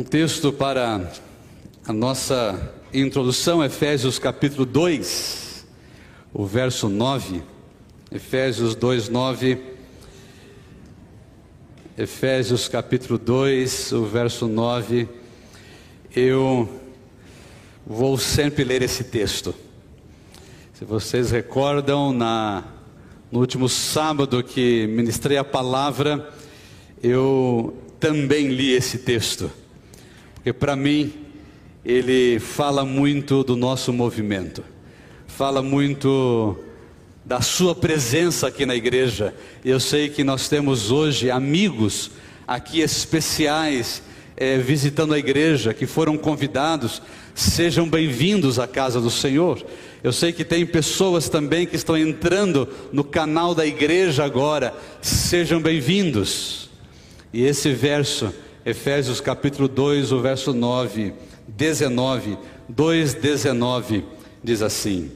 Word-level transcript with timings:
Um 0.00 0.02
texto 0.02 0.50
para 0.50 1.12
a 1.86 1.92
nossa 1.92 2.72
introdução, 2.90 3.62
Efésios 3.62 4.18
capítulo 4.18 4.64
2, 4.64 5.66
o 6.32 6.46
verso 6.46 6.88
9. 6.88 7.42
Efésios 8.10 8.74
2, 8.74 9.10
9. 9.10 9.58
Efésios 11.98 12.66
capítulo 12.66 13.18
2, 13.18 13.92
o 13.92 14.06
verso 14.06 14.48
9. 14.48 15.06
Eu 16.16 16.80
vou 17.86 18.16
sempre 18.16 18.64
ler 18.64 18.80
esse 18.80 19.04
texto. 19.04 19.54
Se 20.72 20.82
vocês 20.82 21.30
recordam, 21.30 22.10
na, 22.10 22.64
no 23.30 23.38
último 23.38 23.68
sábado 23.68 24.42
que 24.42 24.86
ministrei 24.86 25.36
a 25.36 25.44
palavra, 25.44 26.26
eu 27.02 27.76
também 28.00 28.48
li 28.48 28.72
esse 28.72 28.96
texto, 28.96 29.50
porque 30.40 30.54
para 30.54 30.74
mim 30.74 31.12
ele 31.84 32.38
fala 32.38 32.82
muito 32.82 33.44
do 33.44 33.54
nosso 33.54 33.92
movimento, 33.92 34.64
fala 35.26 35.60
muito 35.62 36.56
da 37.26 37.42
sua 37.42 37.74
presença 37.74 38.48
aqui 38.48 38.64
na 38.64 38.74
igreja. 38.74 39.34
Eu 39.62 39.78
sei 39.78 40.08
que 40.08 40.24
nós 40.24 40.48
temos 40.48 40.90
hoje 40.90 41.30
amigos 41.30 42.12
aqui 42.48 42.80
especiais 42.80 44.02
é, 44.34 44.56
visitando 44.56 45.12
a 45.12 45.18
igreja, 45.18 45.74
que 45.74 45.86
foram 45.86 46.16
convidados, 46.16 47.02
sejam 47.34 47.86
bem-vindos 47.86 48.58
à 48.58 48.66
casa 48.66 48.98
do 48.98 49.10
Senhor. 49.10 49.62
Eu 50.02 50.10
sei 50.10 50.32
que 50.32 50.42
tem 50.42 50.64
pessoas 50.64 51.28
também 51.28 51.66
que 51.66 51.76
estão 51.76 51.98
entrando 51.98 52.66
no 52.90 53.04
canal 53.04 53.54
da 53.54 53.66
igreja 53.66 54.24
agora, 54.24 54.74
sejam 55.02 55.60
bem-vindos. 55.60 56.70
E 57.30 57.44
esse 57.44 57.74
verso, 57.74 58.32
Efésios 58.64 59.20
capítulo 59.20 59.66
2, 59.68 60.12
o 60.12 60.20
verso 60.20 60.52
9, 60.52 61.14
19, 61.48 62.36
2, 62.68 63.14
19, 63.14 64.04
diz 64.44 64.60
assim. 64.60 65.10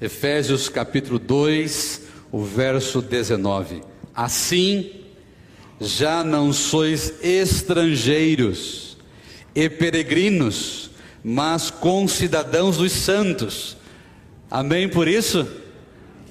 Efésios 0.00 0.68
capítulo 0.68 1.18
2, 1.18 2.02
o 2.32 2.42
verso 2.42 3.00
19. 3.00 3.82
Assim, 4.12 4.90
já 5.80 6.24
não 6.24 6.52
sois 6.52 7.14
estrangeiros 7.22 8.96
e 9.54 9.70
peregrinos, 9.70 10.90
mas 11.22 11.70
concidadãos 11.70 12.78
dos 12.78 12.92
santos. 12.92 13.76
Amém 14.50 14.88
por 14.88 15.06
isso? 15.06 15.46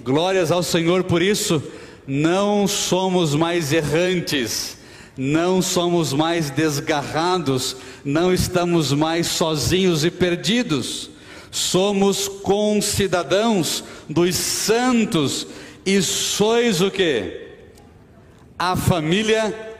Glórias 0.03 0.51
ao 0.51 0.61
Senhor 0.61 1.05
por 1.05 1.21
isso. 1.21 1.63
Não 2.05 2.67
somos 2.67 3.33
mais 3.33 3.71
errantes, 3.71 4.77
não 5.17 5.61
somos 5.61 6.11
mais 6.13 6.49
desgarrados, 6.49 7.77
não 8.03 8.33
estamos 8.33 8.91
mais 8.91 9.27
sozinhos 9.27 10.03
e 10.03 10.11
perdidos. 10.11 11.09
Somos 11.51 12.27
concidadãos 12.27 13.83
dos 14.09 14.35
santos 14.35 15.47
e 15.85 16.01
sois 16.01 16.81
o 16.81 16.91
que? 16.91 17.45
A 18.59 18.75
família 18.75 19.77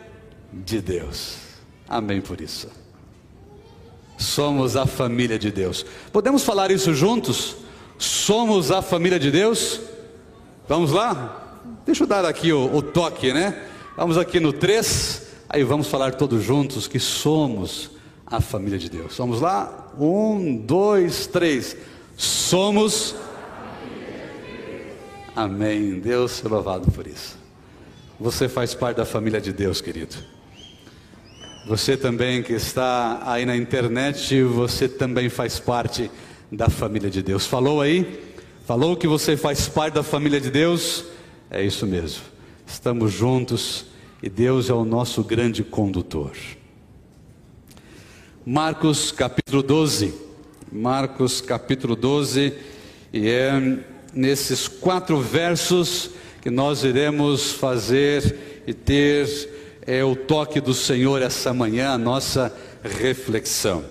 de 0.53 0.80
Deus. 0.80 1.36
Amém 1.88 2.22
por 2.22 2.39
isso. 2.39 2.69
Somos 4.17 4.78
a 4.78 4.86
família 4.86 5.38
de 5.38 5.52
Deus. 5.52 5.86
Podemos 6.13 6.44
falar 6.44 6.72
isso 6.72 6.94
juntos? 6.94 7.58
Somos 7.97 8.72
a 8.72 8.81
família 8.81 9.19
de 9.19 9.30
Deus? 9.30 9.81
Vamos 10.67 10.91
lá? 10.91 11.61
Deixa 11.86 12.03
eu 12.03 12.08
dar 12.08 12.23
aqui 12.23 12.53
o, 12.53 12.73
o 12.73 12.81
toque, 12.81 13.33
né? 13.33 13.63
Vamos 13.97 14.17
aqui 14.17 14.39
no 14.39 14.52
3, 14.52 15.25
aí 15.56 15.64
vamos 15.64 15.88
falar 15.88 16.16
todos 16.16 16.44
juntos 16.44 16.86
que 16.86 17.00
somos 17.00 17.89
a 18.25 18.42
família 18.42 18.78
de 18.78 18.89
Deus. 18.89 19.16
Vamos 19.17 19.40
lá? 19.40 19.90
Um, 19.97 20.57
dois, 20.57 21.28
três. 21.28 21.78
Somos. 22.18 23.16
Amém. 25.34 25.97
Deus 26.02 26.31
seja 26.31 26.50
louvado 26.50 26.91
por 26.91 27.07
isso. 27.07 27.38
Você 28.19 28.50
faz 28.50 28.74
parte 28.75 28.97
da 28.97 29.06
família 29.06 29.40
de 29.40 29.53
Deus, 29.53 29.80
querido. 29.80 30.18
Você 31.69 31.96
também 31.96 32.44
que 32.44 32.51
está 32.51 33.22
aí 33.25 33.46
na 33.46 33.56
internet, 33.56 34.44
você 34.44 34.90
também 34.90 35.30
faz 35.30 35.57
parte 35.57 36.12
da 36.51 36.68
família 36.68 37.09
de 37.09 37.24
Deus. 37.24 37.46
Falou 37.46 37.80
aí? 37.80 38.22
Falou 38.66 38.97
que 38.97 39.07
você 39.07 39.38
faz 39.38 39.69
parte 39.69 39.94
da 39.94 40.03
família 40.03 40.41
de 40.41 40.51
Deus? 40.51 41.06
É 41.50 41.63
isso 41.63 41.88
mesmo. 41.88 42.24
Estamos 42.68 43.13
juntos 43.13 43.94
e 44.25 44.30
Deus 44.30 44.72
é 44.72 44.74
o 44.74 44.84
nosso 44.84 45.24
grande 45.24 45.63
condutor. 45.63 46.31
Marcos 48.44 49.12
capítulo 49.12 49.62
12. 49.62 50.16
Marcos 50.72 51.41
capítulo 51.41 51.96
12, 51.96 52.52
e 53.13 53.30
é 53.30 53.78
nesses 54.12 54.68
quatro 54.68 55.22
versos 55.22 56.09
que 56.41 56.50
nós 56.50 56.84
iremos 56.84 57.52
fazer 57.52 58.63
e 58.66 58.74
ter 58.74 59.28
é 59.86 60.03
o 60.03 60.16
toque 60.16 60.59
do 60.59 60.74
Senhor 60.74 61.22
essa 61.22 61.53
manhã, 61.53 61.92
a 61.92 61.97
nossa 61.97 62.52
reflexão. 62.84 63.86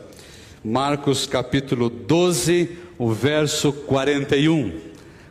Marcos 0.64 1.26
capítulo 1.26 1.88
12, 1.88 2.76
o 2.98 3.12
verso 3.12 3.72
41. 3.72 4.80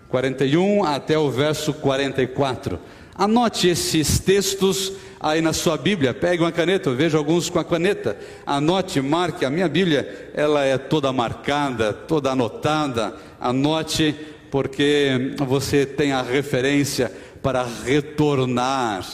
41 0.07 0.85
até 0.85 1.19
o 1.19 1.29
verso 1.29 1.73
44. 1.73 2.79
Anote 3.15 3.67
esses 3.67 4.19
textos 4.19 4.93
aí 5.19 5.41
na 5.41 5.53
sua 5.53 5.77
Bíblia. 5.77 6.13
Pegue 6.13 6.43
uma 6.43 6.51
caneta, 6.51 6.89
eu 6.89 6.95
vejo 6.95 7.17
alguns 7.17 7.49
com 7.49 7.59
a 7.59 7.63
caneta. 7.63 8.17
Anote, 8.45 8.99
marque. 9.01 9.45
A 9.45 9.49
minha 9.49 9.69
Bíblia, 9.69 10.31
ela 10.33 10.63
é 10.65 10.77
toda 10.77 11.13
marcada, 11.13 11.93
toda 11.93 12.31
anotada. 12.31 13.15
Anote, 13.39 14.15
porque 14.49 15.33
você 15.37 15.85
tem 15.85 16.11
a 16.11 16.21
referência 16.21 17.11
para 17.41 17.65
retornar 17.85 19.05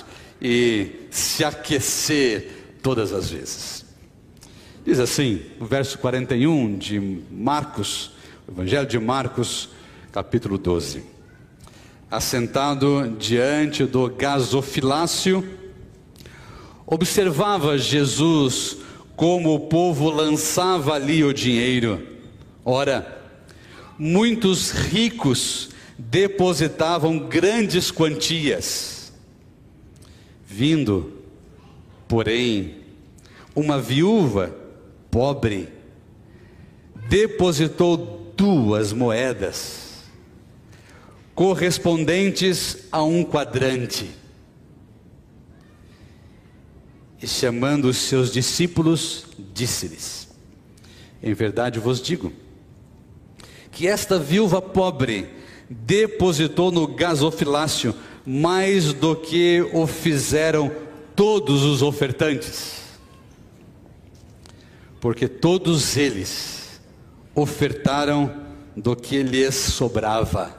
e 0.42 1.08
se 1.10 1.44
aquecer 1.44 2.78
todas 2.82 3.12
as 3.12 3.30
vezes. 3.30 3.86
Diz 4.86 5.00
assim, 5.00 5.42
o 5.60 5.66
verso 5.66 5.98
41 6.00 6.78
de 6.78 7.22
Marcos, 7.30 8.12
Evangelho 8.48 8.88
de 8.88 8.98
Marcos, 8.98 9.70
capítulo 10.12 10.58
12. 10.58 11.19
Assentado 12.10 13.16
diante 13.20 13.86
do 13.86 14.10
gasofilácio, 14.10 15.48
observava 16.86 17.78
Jesus 17.78 18.78
como 19.16 19.54
o 19.54 19.60
povo 19.60 20.10
lançava 20.10 20.94
ali 20.94 21.24
o 21.24 21.34
dinheiro. 21.34 22.02
Ora, 22.66 23.22
muitos 23.98 24.72
ricos 24.72 25.70
depositavam 25.98 27.20
grandes 27.20 27.92
quantias 27.92 29.00
Vindo, 30.52 31.14
porém, 32.08 32.78
uma 33.56 33.80
viúva 33.80 34.54
pobre 35.12 35.70
depositou 37.08 38.34
duas 38.36 38.92
moedas, 38.92 39.89
correspondentes 41.40 42.80
a 42.92 43.02
um 43.02 43.24
quadrante, 43.24 44.12
e 47.22 47.26
chamando 47.26 47.86
os 47.86 47.96
seus 47.96 48.30
discípulos, 48.30 49.26
disse-lhes: 49.54 50.28
Em 51.24 51.34
verdade 51.34 51.80
vos 51.80 52.02
digo, 52.02 52.34
que 53.72 53.88
esta 53.88 54.20
viúva 54.20 54.62
pobre 54.62 55.30
depositou 55.70 56.74
no 56.74 56.86
gasofilácio 56.86 57.96
mais 58.26 58.92
do 58.92 59.16
que 59.16 59.66
o 59.72 59.88
fizeram 59.88 60.70
todos 61.16 61.64
os 61.64 61.82
ofertantes, 61.82 62.82
porque 65.00 65.30
todos 65.30 65.96
eles 65.96 66.82
ofertaram 67.34 68.30
do 68.76 68.94
que 68.94 69.24
lhes 69.24 69.56
sobrava. 69.56 70.59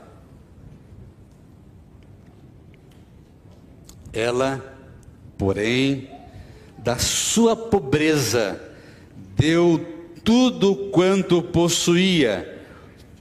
Ela, 4.13 4.77
porém, 5.39 6.11
da 6.79 6.99
sua 6.99 7.55
pobreza, 7.55 8.61
deu 9.37 9.85
tudo 10.25 10.91
quanto 10.91 11.43
possuía, 11.43 12.65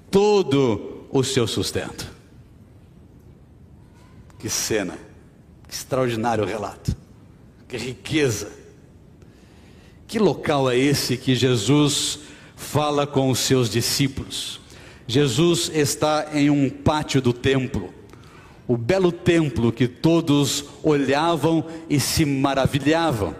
todo 0.09 1.07
o 1.11 1.23
seu 1.23 1.47
sustento. 1.47 2.09
Que 4.37 4.49
cena, 4.49 4.97
que 5.67 5.73
extraordinário 5.73 6.45
relato, 6.45 6.95
que 7.67 7.77
riqueza. 7.77 8.51
Que 10.07 10.17
local 10.17 10.69
é 10.69 10.77
esse 10.77 11.17
que 11.17 11.35
Jesus 11.35 12.19
fala 12.55 13.05
com 13.05 13.29
os 13.29 13.39
seus 13.39 13.69
discípulos? 13.69 14.59
Jesus 15.05 15.69
está 15.73 16.29
em 16.33 16.49
um 16.49 16.69
pátio 16.69 17.21
do 17.21 17.33
templo, 17.33 17.93
o 18.69 18.77
belo 18.77 19.11
templo 19.11 19.71
que 19.71 19.87
todos 19.87 20.63
olhavam 20.83 21.65
e 21.89 21.99
se 21.99 22.23
maravilhavam. 22.23 23.35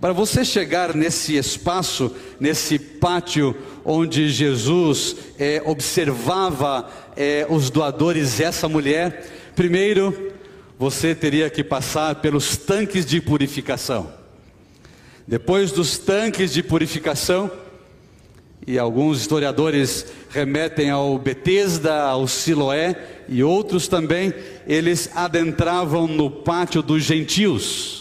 Para 0.00 0.12
você 0.12 0.44
chegar 0.44 0.94
nesse 0.94 1.36
espaço, 1.36 2.14
nesse 2.38 2.78
pátio 2.78 3.56
onde 3.84 4.30
Jesus 4.30 5.16
é, 5.36 5.60
observava 5.66 6.88
é, 7.16 7.44
os 7.50 7.68
doadores, 7.68 8.38
essa 8.38 8.68
mulher, 8.68 9.26
primeiro 9.56 10.32
você 10.78 11.16
teria 11.16 11.50
que 11.50 11.64
passar 11.64 12.14
pelos 12.20 12.56
tanques 12.56 13.04
de 13.04 13.20
purificação. 13.20 14.12
Depois 15.26 15.72
dos 15.72 15.98
tanques 15.98 16.52
de 16.52 16.62
purificação, 16.62 17.50
e 18.66 18.78
alguns 18.78 19.20
historiadores 19.20 20.06
remetem 20.30 20.90
ao 20.90 21.18
Betesda, 21.18 22.02
ao 22.02 22.26
Siloé 22.26 22.96
e 23.28 23.44
outros 23.44 23.88
também, 23.88 24.32
eles 24.66 25.10
adentravam 25.14 26.06
no 26.06 26.30
pátio 26.30 26.82
dos 26.82 27.02
gentios 27.02 28.00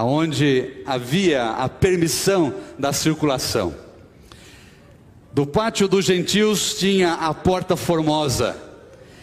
aonde 0.00 0.82
havia 0.86 1.50
a 1.50 1.68
permissão 1.68 2.54
da 2.78 2.92
circulação. 2.92 3.74
Do 5.32 5.46
pátio 5.46 5.86
dos 5.86 6.04
gentios 6.04 6.74
tinha 6.74 7.12
a 7.12 7.34
porta 7.34 7.76
formosa, 7.76 8.56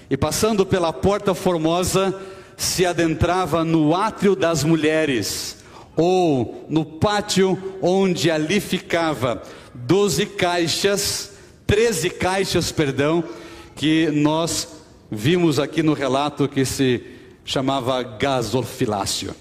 e 0.09 0.15
passando 0.15 0.65
pela 0.65 0.93
porta 0.93 1.33
formosa, 1.33 2.15
se 2.55 2.85
adentrava 2.85 3.63
no 3.63 3.95
átrio 3.95 4.35
das 4.35 4.63
mulheres, 4.63 5.57
ou 5.95 6.65
no 6.69 6.85
pátio 6.85 7.57
onde 7.81 8.29
ali 8.29 8.59
ficava 8.59 9.41
doze 9.85 10.25
caixas, 10.25 11.31
treze 11.65 12.09
caixas, 12.09 12.71
perdão, 12.71 13.23
que 13.75 14.09
nós 14.11 14.67
vimos 15.11 15.59
aqui 15.59 15.83
no 15.83 15.93
relato 15.93 16.47
que 16.47 16.65
se 16.65 17.03
chamava 17.45 18.01
gasofilácio. 18.03 19.35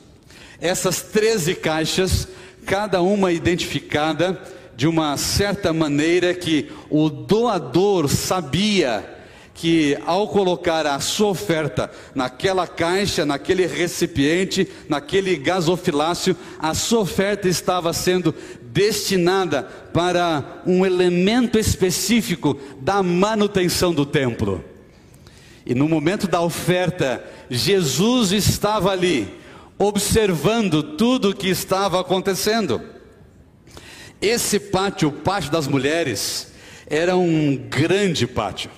Essas 0.61 1.03
13 1.03 1.55
caixas, 1.57 2.29
cada 2.65 3.03
uma 3.03 3.33
identificada 3.33 4.41
de 4.77 4.87
uma 4.87 5.17
certa 5.17 5.73
maneira 5.73 6.35
que 6.35 6.71
o 6.91 7.09
doador 7.09 8.09
sabia 8.09 9.16
que 9.57 9.97
ao 10.05 10.29
colocar 10.29 10.87
a 10.87 11.01
sua 11.01 11.29
oferta 11.29 11.91
naquela 12.15 12.67
caixa, 12.67 13.25
naquele 13.25 13.67
recipiente, 13.67 14.69
naquele 14.87 15.35
gasofilácio, 15.37 16.37
a 16.59 16.75
sua 16.75 17.01
oferta 17.01 17.49
estava 17.49 17.93
sendo 17.95 18.35
destinada 18.63 19.63
para 19.95 20.61
um 20.67 20.85
elemento 20.85 21.59
específico 21.59 22.61
da 22.81 23.03
manutenção 23.03 23.95
do 23.95 24.05
templo. 24.05 24.63
E 25.65 25.75
no 25.75 25.89
momento 25.89 26.29
da 26.29 26.43
oferta, 26.43 27.25
Jesus 27.49 28.33
estava 28.33 28.91
ali 28.93 29.27
observando 29.79 30.83
tudo 30.83 31.31
o 31.31 31.35
que 31.35 31.49
estava 31.49 31.99
acontecendo. 31.99 32.81
Esse 34.21 34.61
pátio, 34.61 35.09
o 35.09 35.13
pátio 35.13 35.51
das 35.51 35.67
mulheres, 35.67 36.53
era 36.87 37.17
um 37.17 37.57
grande 37.57 38.27
pátio. 38.27 38.71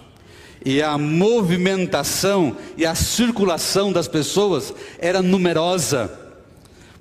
E 0.69 0.83
a 0.83 0.99
movimentação 0.99 2.55
e 2.77 2.85
a 2.85 2.95
circulação 2.95 3.91
das 3.91 4.07
pessoas 4.07 4.75
era 4.99 5.23
numerosa. 5.23 6.13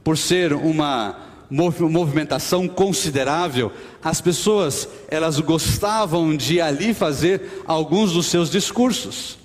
Por 0.06 0.18
ser 0.18 0.54
uma 0.54 1.20
movimentação 1.50 2.66
considerável, 2.66 3.70
as 4.02 4.22
pessoas, 4.22 4.88
elas 5.10 5.42
gostavam 5.42 6.34
de 6.38 6.62
ali 6.62 6.94
fazer 6.94 7.62
alguns 7.68 8.14
dos 8.14 8.28
seus 8.28 8.50
discursos. 8.50 9.38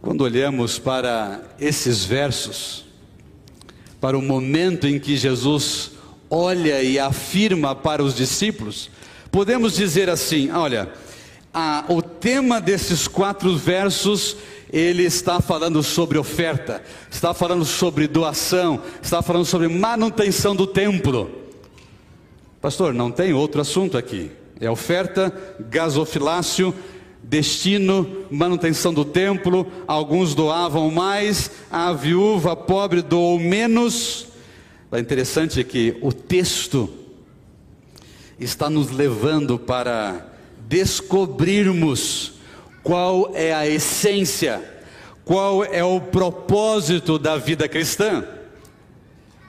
Quando 0.00 0.22
olhamos 0.22 0.78
para 0.78 1.42
esses 1.60 2.06
versos, 2.06 2.86
para 4.00 4.16
o 4.16 4.22
momento 4.22 4.86
em 4.86 4.98
que 4.98 5.14
Jesus 5.14 5.97
olha 6.30 6.82
e 6.82 6.98
afirma 6.98 7.74
para 7.74 8.02
os 8.02 8.14
discípulos, 8.14 8.90
podemos 9.30 9.74
dizer 9.74 10.08
assim: 10.10 10.50
olha, 10.50 10.90
a, 11.52 11.84
o 11.88 12.02
tema 12.02 12.60
desses 12.60 13.08
quatro 13.08 13.56
versos 13.56 14.36
ele 14.72 15.04
está 15.04 15.40
falando 15.40 15.82
sobre 15.82 16.18
oferta, 16.18 16.82
está 17.10 17.32
falando 17.32 17.64
sobre 17.64 18.06
doação, 18.06 18.82
está 19.02 19.22
falando 19.22 19.44
sobre 19.44 19.68
manutenção 19.68 20.54
do 20.54 20.66
templo. 20.66 21.30
Pastor, 22.60 22.92
não 22.92 23.10
tem 23.10 23.32
outro 23.32 23.60
assunto 23.60 23.96
aqui. 23.96 24.30
É 24.60 24.68
oferta, 24.68 25.32
gasofilácio 25.70 26.74
destino, 27.22 28.24
manutenção 28.30 28.92
do 28.92 29.04
templo, 29.04 29.66
alguns 29.86 30.34
doavam 30.34 30.90
mais, 30.90 31.50
a 31.70 31.92
viúva 31.92 32.56
pobre 32.56 33.02
doou 33.02 33.38
menos. 33.38 34.27
É 34.90 34.98
interessante 34.98 35.62
que 35.64 35.98
o 36.00 36.10
texto 36.12 36.88
está 38.40 38.70
nos 38.70 38.90
levando 38.90 39.58
para 39.58 40.26
descobrirmos 40.66 42.32
qual 42.82 43.32
é 43.34 43.52
a 43.52 43.66
essência, 43.66 44.62
qual 45.26 45.62
é 45.62 45.84
o 45.84 46.00
propósito 46.00 47.18
da 47.18 47.36
vida 47.36 47.68
cristã. 47.68 48.24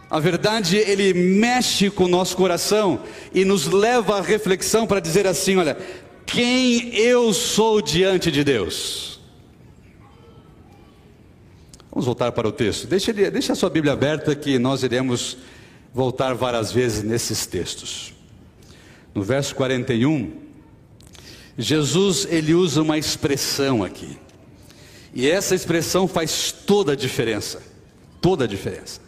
A 0.09 0.19
verdade, 0.19 0.75
ele 0.75 1.13
mexe 1.13 1.89
com 1.89 2.03
o 2.03 2.09
nosso 2.09 2.35
coração 2.35 3.01
e 3.33 3.45
nos 3.45 3.65
leva 3.65 4.17
à 4.17 4.21
reflexão 4.21 4.85
para 4.85 4.99
dizer 4.99 5.25
assim: 5.25 5.55
olha, 5.55 5.77
quem 6.25 6.93
eu 6.95 7.33
sou 7.33 7.81
diante 7.81 8.29
de 8.29 8.43
Deus. 8.43 9.18
Vamos 11.91 12.05
voltar 12.05 12.31
para 12.31 12.47
o 12.47 12.51
texto. 12.51 12.87
Deixa 12.87 13.53
a 13.53 13.55
sua 13.55 13.69
Bíblia 13.69 13.93
aberta 13.93 14.35
que 14.35 14.59
nós 14.59 14.83
iremos 14.83 15.37
voltar 15.93 16.35
várias 16.35 16.71
vezes 16.71 17.03
nesses 17.03 17.45
textos. 17.47 18.13
No 19.13 19.23
verso 19.23 19.55
41, 19.55 20.31
Jesus 21.57 22.27
ele 22.29 22.53
usa 22.53 22.81
uma 22.81 22.97
expressão 22.97 23.83
aqui. 23.83 24.17
E 25.13 25.27
essa 25.27 25.55
expressão 25.55 26.07
faz 26.07 26.51
toda 26.51 26.93
a 26.93 26.95
diferença. 26.95 27.61
Toda 28.21 28.43
a 28.43 28.47
diferença. 28.47 29.01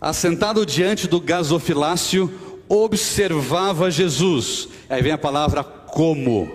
Assentado 0.00 0.66
diante 0.66 1.06
do 1.06 1.20
gasofilácio, 1.20 2.32
observava 2.68 3.90
Jesus. 3.90 4.68
Aí 4.88 5.00
vem 5.00 5.12
a 5.12 5.18
palavra 5.18 5.62
como. 5.62 6.50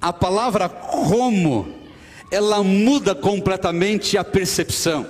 A 0.00 0.12
palavra 0.12 0.68
como, 0.68 1.79
ela 2.30 2.62
muda 2.62 3.14
completamente 3.14 4.16
a 4.16 4.24
percepção. 4.24 5.06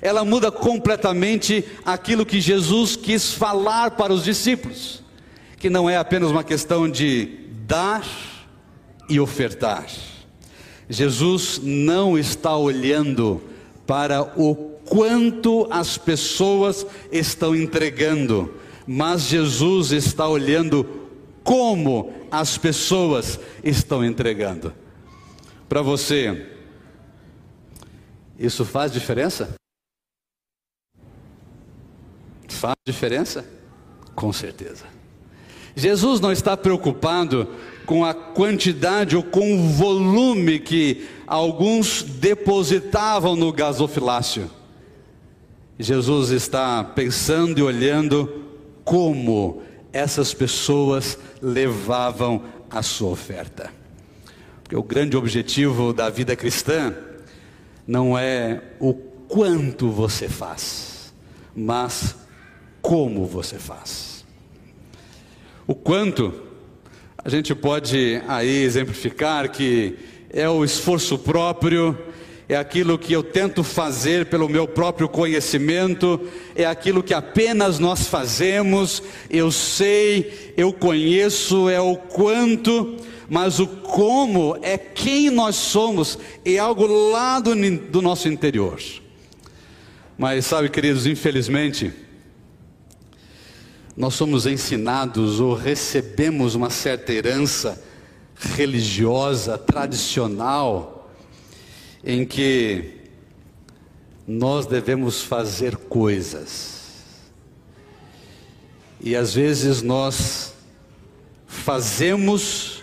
Ela 0.00 0.24
muda 0.24 0.50
completamente 0.50 1.64
aquilo 1.84 2.26
que 2.26 2.40
Jesus 2.40 2.96
quis 2.96 3.32
falar 3.32 3.92
para 3.92 4.12
os 4.12 4.24
discípulos, 4.24 5.02
que 5.58 5.70
não 5.70 5.88
é 5.88 5.96
apenas 5.96 6.30
uma 6.30 6.42
questão 6.42 6.88
de 6.88 7.38
dar 7.66 8.04
e 9.08 9.20
ofertar. 9.20 9.86
Jesus 10.88 11.60
não 11.62 12.18
está 12.18 12.56
olhando 12.56 13.40
para 13.86 14.22
o 14.36 14.54
quanto 14.84 15.66
as 15.70 15.96
pessoas 15.96 16.84
estão 17.10 17.54
entregando, 17.54 18.54
mas 18.86 19.22
Jesus 19.22 19.92
está 19.92 20.28
olhando 20.28 20.84
como 21.44 22.12
as 22.30 22.58
pessoas 22.58 23.38
estão 23.62 24.04
entregando. 24.04 24.74
Para 25.68 25.80
você, 25.80 26.51
isso 28.38 28.64
faz 28.64 28.92
diferença? 28.92 29.54
Faz 32.48 32.76
diferença? 32.86 33.44
Com 34.14 34.32
certeza. 34.32 34.84
Jesus 35.74 36.20
não 36.20 36.30
está 36.30 36.56
preocupado 36.56 37.48
com 37.86 38.04
a 38.04 38.14
quantidade 38.14 39.16
ou 39.16 39.22
com 39.22 39.54
o 39.54 39.68
volume 39.68 40.58
que 40.58 41.08
alguns 41.26 42.02
depositavam 42.02 43.34
no 43.34 43.52
gasofilácio. 43.52 44.50
Jesus 45.78 46.30
está 46.30 46.84
pensando 46.84 47.58
e 47.58 47.62
olhando 47.62 48.42
como 48.84 49.62
essas 49.92 50.32
pessoas 50.32 51.18
levavam 51.40 52.44
a 52.70 52.82
sua 52.82 53.10
oferta. 53.10 53.70
Porque 54.62 54.76
o 54.76 54.82
grande 54.82 55.16
objetivo 55.16 55.92
da 55.92 56.08
vida 56.08 56.36
cristã 56.36 56.94
não 57.86 58.16
é 58.18 58.62
o 58.78 58.94
quanto 58.94 59.90
você 59.90 60.28
faz, 60.28 61.12
mas 61.54 62.16
como 62.80 63.26
você 63.26 63.58
faz. 63.58 64.24
O 65.66 65.74
quanto, 65.74 66.34
a 67.24 67.28
gente 67.28 67.54
pode 67.54 68.20
aí 68.26 68.62
exemplificar 68.62 69.50
que 69.50 69.96
é 70.30 70.48
o 70.48 70.64
esforço 70.64 71.18
próprio 71.18 71.96
é 72.52 72.56
aquilo 72.56 72.98
que 72.98 73.12
eu 73.12 73.22
tento 73.22 73.64
fazer 73.64 74.26
pelo 74.26 74.48
meu 74.48 74.66
próprio 74.68 75.08
conhecimento, 75.08 76.20
é 76.54 76.66
aquilo 76.66 77.02
que 77.02 77.14
apenas 77.14 77.78
nós 77.78 78.06
fazemos, 78.06 79.02
eu 79.30 79.50
sei, 79.50 80.52
eu 80.56 80.72
conheço, 80.72 81.68
é 81.70 81.80
o 81.80 81.96
quanto, 81.96 82.96
mas 83.32 83.58
o 83.58 83.66
como 83.66 84.58
é 84.60 84.76
quem 84.76 85.30
nós 85.30 85.56
somos, 85.56 86.18
é 86.44 86.58
algo 86.58 86.86
lá 86.86 87.40
do, 87.40 87.54
do 87.88 88.02
nosso 88.02 88.28
interior. 88.28 88.78
Mas 90.18 90.44
sabe, 90.44 90.68
queridos, 90.68 91.06
infelizmente, 91.06 91.94
nós 93.96 94.12
somos 94.12 94.44
ensinados 94.44 95.40
ou 95.40 95.54
recebemos 95.54 96.54
uma 96.54 96.68
certa 96.68 97.10
herança 97.10 97.82
religiosa, 98.36 99.56
tradicional, 99.56 101.10
em 102.04 102.26
que 102.26 102.98
nós 104.28 104.66
devemos 104.66 105.22
fazer 105.22 105.74
coisas. 105.74 107.22
E 109.00 109.16
às 109.16 109.32
vezes 109.32 109.80
nós 109.80 110.52
fazemos 111.46 112.81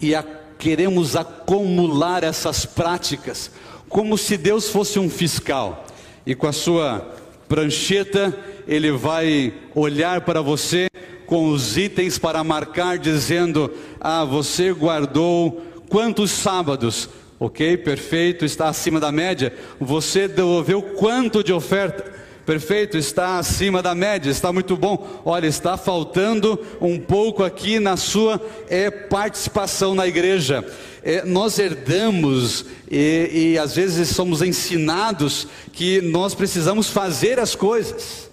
e 0.00 0.14
a, 0.14 0.24
queremos 0.58 1.16
acumular 1.16 2.24
essas 2.24 2.64
práticas, 2.64 3.50
como 3.88 4.16
se 4.16 4.36
Deus 4.36 4.68
fosse 4.68 4.98
um 4.98 5.08
fiscal 5.08 5.86
e 6.26 6.34
com 6.34 6.46
a 6.46 6.52
sua 6.52 7.14
prancheta 7.48 8.36
ele 8.66 8.90
vai 8.90 9.54
olhar 9.74 10.22
para 10.22 10.42
você 10.42 10.88
com 11.26 11.50
os 11.50 11.76
itens 11.76 12.18
para 12.18 12.42
marcar, 12.42 12.98
dizendo: 12.98 13.72
Ah, 14.00 14.24
você 14.24 14.72
guardou 14.72 15.62
quantos 15.88 16.30
sábados? 16.30 17.08
Ok, 17.38 17.76
perfeito, 17.78 18.44
está 18.44 18.68
acima 18.68 18.98
da 18.98 19.12
média. 19.12 19.52
Você 19.78 20.26
devolveu 20.26 20.82
quanto 20.82 21.44
de 21.44 21.52
oferta? 21.52 22.25
Perfeito, 22.46 22.96
está 22.96 23.40
acima 23.40 23.82
da 23.82 23.92
média, 23.92 24.30
está 24.30 24.52
muito 24.52 24.76
bom. 24.76 25.20
Olha, 25.24 25.48
está 25.48 25.76
faltando 25.76 26.64
um 26.80 26.96
pouco 26.96 27.42
aqui 27.42 27.80
na 27.80 27.96
sua 27.96 28.40
é, 28.68 28.88
participação 28.88 29.96
na 29.96 30.06
igreja. 30.06 30.64
É, 31.02 31.24
nós 31.24 31.58
herdamos 31.58 32.64
e, 32.88 33.30
e 33.54 33.58
às 33.58 33.74
vezes 33.74 34.10
somos 34.10 34.42
ensinados 34.42 35.48
que 35.72 36.00
nós 36.00 36.36
precisamos 36.36 36.88
fazer 36.88 37.40
as 37.40 37.56
coisas. 37.56 38.30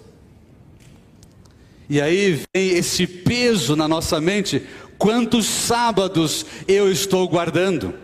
E 1.90 2.00
aí 2.00 2.40
vem 2.54 2.68
esse 2.70 3.08
peso 3.08 3.74
na 3.74 3.88
nossa 3.88 4.20
mente: 4.20 4.62
quantos 4.96 5.44
sábados 5.44 6.46
eu 6.68 6.88
estou 6.88 7.26
guardando? 7.26 8.03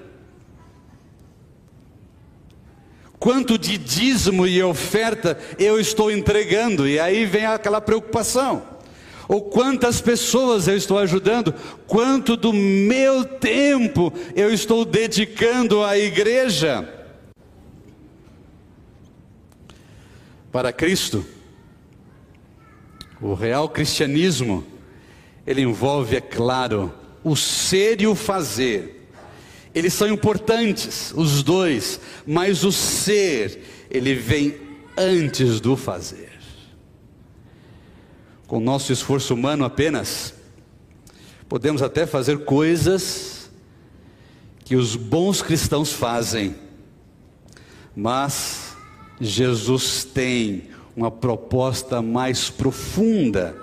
Quanto 3.21 3.59
de 3.59 3.77
dízimo 3.77 4.47
e 4.47 4.63
oferta 4.63 5.39
eu 5.59 5.79
estou 5.79 6.11
entregando? 6.11 6.89
E 6.89 6.99
aí 6.99 7.27
vem 7.27 7.45
aquela 7.45 7.79
preocupação. 7.79 8.63
Ou 9.29 9.43
quantas 9.43 10.01
pessoas 10.01 10.67
eu 10.67 10.75
estou 10.75 10.99
ajudando? 10.99 11.55
Quanto 11.87 12.35
do 12.35 12.51
meu 12.51 13.23
tempo 13.23 14.11
eu 14.35 14.51
estou 14.53 14.87
dedicando 14.87 15.85
à 15.85 15.99
igreja? 15.99 16.89
Para 20.51 20.73
Cristo, 20.73 21.25
o 23.21 23.35
real 23.35 23.69
cristianismo, 23.69 24.67
ele 25.47 25.61
envolve, 25.61 26.17
é 26.17 26.21
claro, 26.23 26.93
o 27.23 27.37
ser 27.37 28.01
e 28.01 28.07
o 28.07 28.15
fazer. 28.15 29.00
Eles 29.75 29.95
são 29.95 30.09
importantes, 30.09 31.13
os 31.15 31.43
dois, 31.43 32.01
mas 32.27 32.65
o 32.65 32.73
ser, 32.73 33.63
ele 33.91 34.15
vem 34.15 34.57
antes 34.97 35.61
do 35.61 35.77
fazer. 35.77 36.39
Com 38.47 38.59
nosso 38.59 38.93
esforço 38.93 39.35
humano 39.35 39.65
apenas, 39.65 40.35
podemos 41.49 41.83
até 41.83 42.05
fazer 42.05 42.45
coisas 42.45 43.49
que 44.65 44.75
os 44.75 44.97
bons 44.97 45.41
cristãos 45.41 45.93
fazem, 45.93 46.57
mas 47.95 48.77
Jesus 49.21 50.05
tem 50.05 50.71
uma 50.97 51.11
proposta 51.11 52.03
mais 52.03 52.51
profunda. 52.51 53.57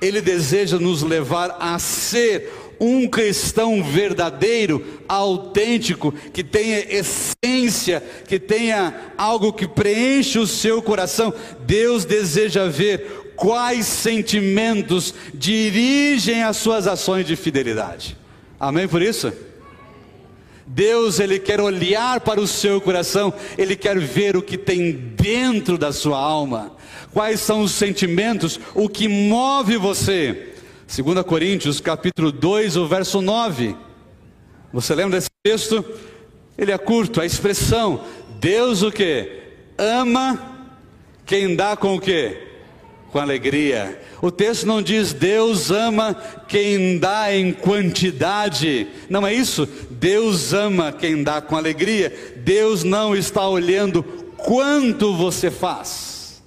Ele 0.00 0.20
deseja 0.20 0.78
nos 0.78 1.02
levar 1.02 1.56
a 1.60 1.78
ser 1.78 2.50
um 2.82 3.06
cristão 3.06 3.80
verdadeiro, 3.80 4.84
autêntico, 5.08 6.12
que 6.32 6.42
tenha 6.42 6.80
essência, 6.92 8.02
que 8.26 8.40
tenha 8.40 9.12
algo 9.16 9.52
que 9.52 9.68
preenche 9.68 10.36
o 10.40 10.48
seu 10.48 10.82
coração. 10.82 11.32
Deus 11.60 12.04
deseja 12.04 12.66
ver 12.66 13.34
quais 13.36 13.86
sentimentos 13.86 15.14
dirigem 15.32 16.42
as 16.42 16.56
suas 16.56 16.88
ações 16.88 17.24
de 17.24 17.36
fidelidade. 17.36 18.18
Amém 18.58 18.88
por 18.88 19.00
isso? 19.00 19.32
Deus, 20.66 21.20
Ele 21.20 21.38
quer 21.38 21.60
olhar 21.60 22.20
para 22.20 22.40
o 22.40 22.48
seu 22.48 22.80
coração, 22.80 23.32
Ele 23.56 23.76
quer 23.76 23.96
ver 24.00 24.36
o 24.36 24.42
que 24.42 24.58
tem 24.58 24.90
dentro 24.92 25.78
da 25.78 25.92
sua 25.92 26.18
alma, 26.18 26.74
quais 27.12 27.38
são 27.38 27.62
os 27.62 27.70
sentimentos, 27.70 28.58
o 28.74 28.88
que 28.88 29.06
move 29.06 29.76
você. 29.76 30.51
2 30.94 31.24
Coríntios 31.24 31.80
capítulo 31.80 32.30
2, 32.30 32.76
o 32.76 32.86
verso 32.86 33.22
9. 33.22 33.74
Você 34.74 34.94
lembra 34.94 35.18
desse 35.18 35.30
texto? 35.42 35.82
Ele 36.58 36.70
é 36.70 36.76
curto, 36.76 37.18
a 37.18 37.24
expressão, 37.24 38.04
Deus 38.38 38.82
o 38.82 38.92
que? 38.92 39.40
Ama 39.78 40.68
quem 41.24 41.56
dá 41.56 41.78
com 41.78 41.94
o 41.94 42.00
que? 42.00 42.36
Com 43.10 43.18
alegria. 43.18 44.02
O 44.20 44.30
texto 44.30 44.66
não 44.66 44.82
diz 44.82 45.14
Deus 45.14 45.70
ama 45.70 46.14
quem 46.46 46.98
dá 46.98 47.34
em 47.34 47.54
quantidade. 47.54 48.86
Não 49.08 49.26
é 49.26 49.32
isso? 49.32 49.66
Deus 49.90 50.52
ama 50.52 50.92
quem 50.92 51.22
dá 51.22 51.40
com 51.40 51.56
alegria. 51.56 52.34
Deus 52.36 52.84
não 52.84 53.16
está 53.16 53.48
olhando 53.48 54.02
quanto 54.36 55.16
você 55.16 55.50
faz. 55.50 56.42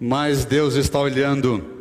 Mas 0.00 0.46
Deus 0.46 0.74
está 0.74 0.98
olhando 0.98 1.77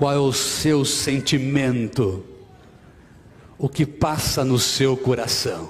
qual 0.00 0.14
é 0.14 0.18
o 0.18 0.32
seu 0.32 0.82
sentimento, 0.82 2.24
o 3.58 3.68
que 3.68 3.84
passa 3.84 4.42
no 4.42 4.58
seu 4.58 4.96
coração. 4.96 5.68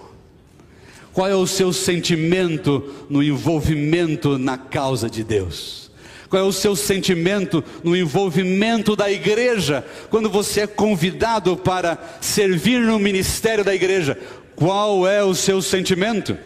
Qual 1.13 1.27
é 1.27 1.35
o 1.35 1.49
seu 1.49 1.73
sentimento 1.73 2.95
no 3.11 3.25
envolvimento 3.25 4.39
na 4.39 4.57
causa 4.57 5.11
de 5.11 5.25
Deus? 5.25 5.91
Qual 6.29 6.41
é 6.41 6.47
o 6.47 6.53
seu 6.53 6.77
sentimento 6.77 7.65
no 7.83 7.97
envolvimento 7.97 8.95
da 8.95 9.11
igreja? 9.11 9.85
Quando 10.11 10.31
você 10.31 10.61
é 10.61 10.67
convidado 10.69 11.57
para 11.57 11.99
servir 12.21 12.79
no 12.83 13.01
ministério 13.01 13.65
da 13.65 13.75
igreja, 13.75 14.17
qual 14.55 15.09
é 15.09 15.25
o 15.25 15.35
seu 15.35 15.61
sentimento? 15.61 16.39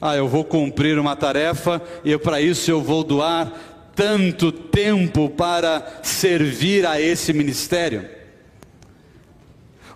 Ah, 0.00 0.16
eu 0.16 0.26
vou 0.26 0.42
cumprir 0.42 0.98
uma 0.98 1.14
tarefa 1.14 1.82
e 2.02 2.16
para 2.16 2.40
isso 2.40 2.70
eu 2.70 2.80
vou 2.80 3.04
doar 3.04 3.75
tanto 3.96 4.52
tempo 4.52 5.28
para 5.30 6.00
servir 6.02 6.86
a 6.86 7.00
esse 7.00 7.32
ministério. 7.32 8.06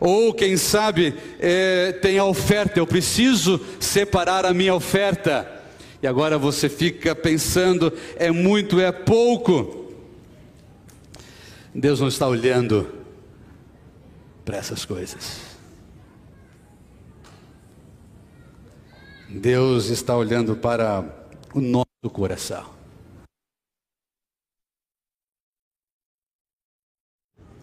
Ou 0.00 0.32
quem 0.32 0.56
sabe 0.56 1.14
é, 1.38 1.92
tem 1.92 2.18
a 2.18 2.24
oferta, 2.24 2.80
eu 2.80 2.86
preciso 2.86 3.60
separar 3.78 4.46
a 4.46 4.54
minha 4.54 4.74
oferta. 4.74 5.60
E 6.02 6.06
agora 6.06 6.38
você 6.38 6.70
fica 6.70 7.14
pensando: 7.14 7.92
é 8.16 8.30
muito, 8.30 8.80
é 8.80 8.90
pouco. 8.90 9.92
Deus 11.74 12.00
não 12.00 12.08
está 12.08 12.26
olhando 12.26 12.90
para 14.42 14.56
essas 14.56 14.86
coisas. 14.86 15.50
Deus 19.28 19.90
está 19.90 20.16
olhando 20.16 20.56
para 20.56 21.04
o 21.54 21.60
nosso 21.60 21.86
coração. 22.10 22.79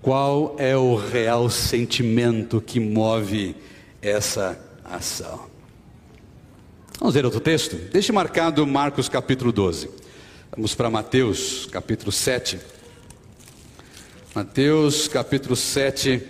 Qual 0.08 0.56
é 0.58 0.74
o 0.74 0.96
real 0.96 1.50
sentimento 1.50 2.62
que 2.62 2.80
move 2.80 3.54
essa 4.02 4.58
ação? 4.82 5.48
Vamos 6.98 7.14
ver 7.14 7.26
outro 7.26 7.42
texto? 7.42 7.76
Deixe 7.76 8.14
marcado 8.14 8.66
Marcos 8.66 9.10
capítulo 9.10 9.52
12. 9.52 9.90
Vamos 10.56 10.74
para 10.74 10.90
Mateus 10.90 11.66
capítulo 11.66 12.14
7. 12.14 12.58
Mateus 14.34 15.10
capítulo 15.10 15.58
7, 15.58 16.24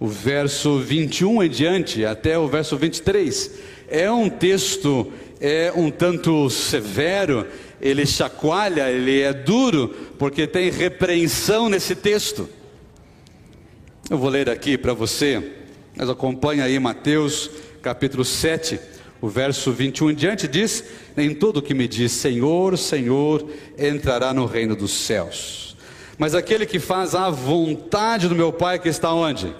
o 0.00 0.08
verso 0.08 0.78
21 0.78 1.42
em 1.42 1.50
diante, 1.50 2.06
até 2.06 2.38
o 2.38 2.48
verso 2.48 2.78
23. 2.78 3.50
É 3.88 4.10
um 4.10 4.30
texto 4.30 5.12
é 5.38 5.70
um 5.76 5.90
tanto 5.90 6.48
severo, 6.48 7.46
ele 7.78 8.06
chacoalha, 8.06 8.90
ele 8.90 9.20
é 9.20 9.34
duro, 9.34 9.94
porque 10.18 10.46
tem 10.46 10.70
repreensão 10.70 11.68
nesse 11.68 11.94
texto. 11.94 12.48
Eu 14.10 14.16
vou 14.16 14.30
ler 14.30 14.48
aqui 14.48 14.78
para 14.78 14.94
você, 14.94 15.52
mas 15.94 16.08
acompanha 16.08 16.64
aí 16.64 16.78
Mateus 16.78 17.50
capítulo 17.82 18.24
7, 18.24 18.80
o 19.20 19.28
verso 19.28 19.70
21 19.70 20.12
em 20.12 20.14
diante 20.14 20.48
diz: 20.48 20.82
Nem 21.14 21.34
todo 21.34 21.60
que 21.60 21.74
me 21.74 21.86
diz 21.86 22.12
Senhor, 22.12 22.78
Senhor 22.78 23.46
entrará 23.76 24.32
no 24.32 24.46
reino 24.46 24.74
dos 24.74 24.92
céus, 24.92 25.76
mas 26.16 26.34
aquele 26.34 26.64
que 26.64 26.78
faz 26.78 27.14
a 27.14 27.28
vontade 27.28 28.28
do 28.28 28.34
meu 28.34 28.50
Pai 28.50 28.78
que 28.78 28.88
está 28.88 29.12
onde? 29.12 29.54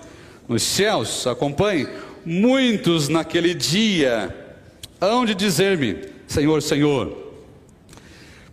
Nos 0.49 0.62
céus, 0.62 1.26
acompanhe. 1.26 1.87
Muitos 2.25 3.11
naquele 3.11 3.52
dia 3.52 4.35
hão 4.99 5.26
de 5.26 5.35
dizer-me: 5.35 6.07
Senhor, 6.26 6.62
Senhor. 6.62 7.27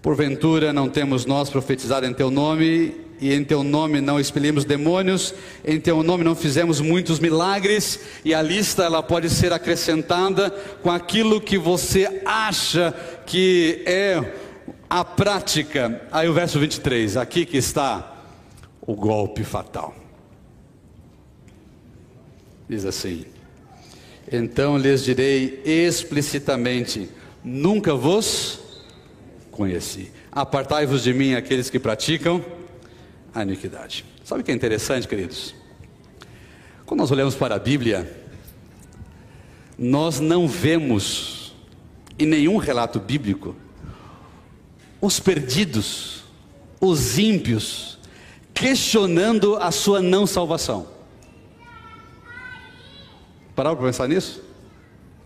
Porventura 0.05 0.71
não 0.71 0.87
temos 0.87 1.25
nós 1.25 1.49
profetizado 1.49 2.05
em 2.05 2.13
teu 2.13 2.29
nome 2.29 2.93
e 3.19 3.33
em 3.33 3.43
teu 3.43 3.63
nome 3.63 3.99
não 3.99 4.19
expelimos 4.19 4.63
demônios, 4.63 5.33
em 5.65 5.79
teu 5.79 6.03
nome 6.03 6.23
não 6.23 6.35
fizemos 6.35 6.79
muitos 6.79 7.19
milagres, 7.19 7.99
e 8.23 8.31
a 8.31 8.39
lista 8.39 8.83
ela 8.83 9.01
pode 9.01 9.31
ser 9.31 9.51
acrescentada 9.51 10.51
com 10.83 10.91
aquilo 10.91 11.41
que 11.41 11.57
você 11.57 12.21
acha 12.23 12.93
que 13.25 13.81
é 13.87 14.31
a 14.87 15.03
prática. 15.03 15.99
Aí 16.11 16.29
o 16.29 16.33
verso 16.35 16.59
23, 16.59 17.17
aqui 17.17 17.43
que 17.43 17.57
está 17.57 18.27
o 18.85 18.93
golpe 18.93 19.43
fatal. 19.43 19.95
Diz 22.69 22.85
assim: 22.85 23.25
Então 24.31 24.77
lhes 24.77 25.03
direi 25.03 25.63
explicitamente: 25.65 27.09
Nunca 27.43 27.95
vos 27.95 28.64
conheci. 29.55 30.11
Apartai-vos 30.31 31.01
de 31.03 31.13
mim 31.13 31.33
aqueles 31.33 31.69
que 31.69 31.79
praticam 31.79 32.43
a 33.33 33.41
iniquidade. 33.41 34.05
Sabe 34.23 34.41
o 34.41 34.43
que 34.43 34.51
é 34.51 34.53
interessante, 34.53 35.07
queridos? 35.07 35.55
Quando 36.85 36.99
nós 36.99 37.11
olhamos 37.11 37.35
para 37.35 37.55
a 37.55 37.59
Bíblia, 37.59 38.11
nós 39.77 40.19
não 40.19 40.47
vemos 40.47 41.55
em 42.19 42.25
nenhum 42.25 42.57
relato 42.57 42.99
bíblico 42.99 43.55
os 45.01 45.19
perdidos, 45.19 46.23
os 46.79 47.17
ímpios, 47.17 47.97
questionando 48.53 49.55
a 49.57 49.71
sua 49.71 50.01
não 50.01 50.25
salvação. 50.25 50.87
Pararam 53.55 53.75
para 53.75 53.85
pensar 53.85 54.07
nisso? 54.07 54.41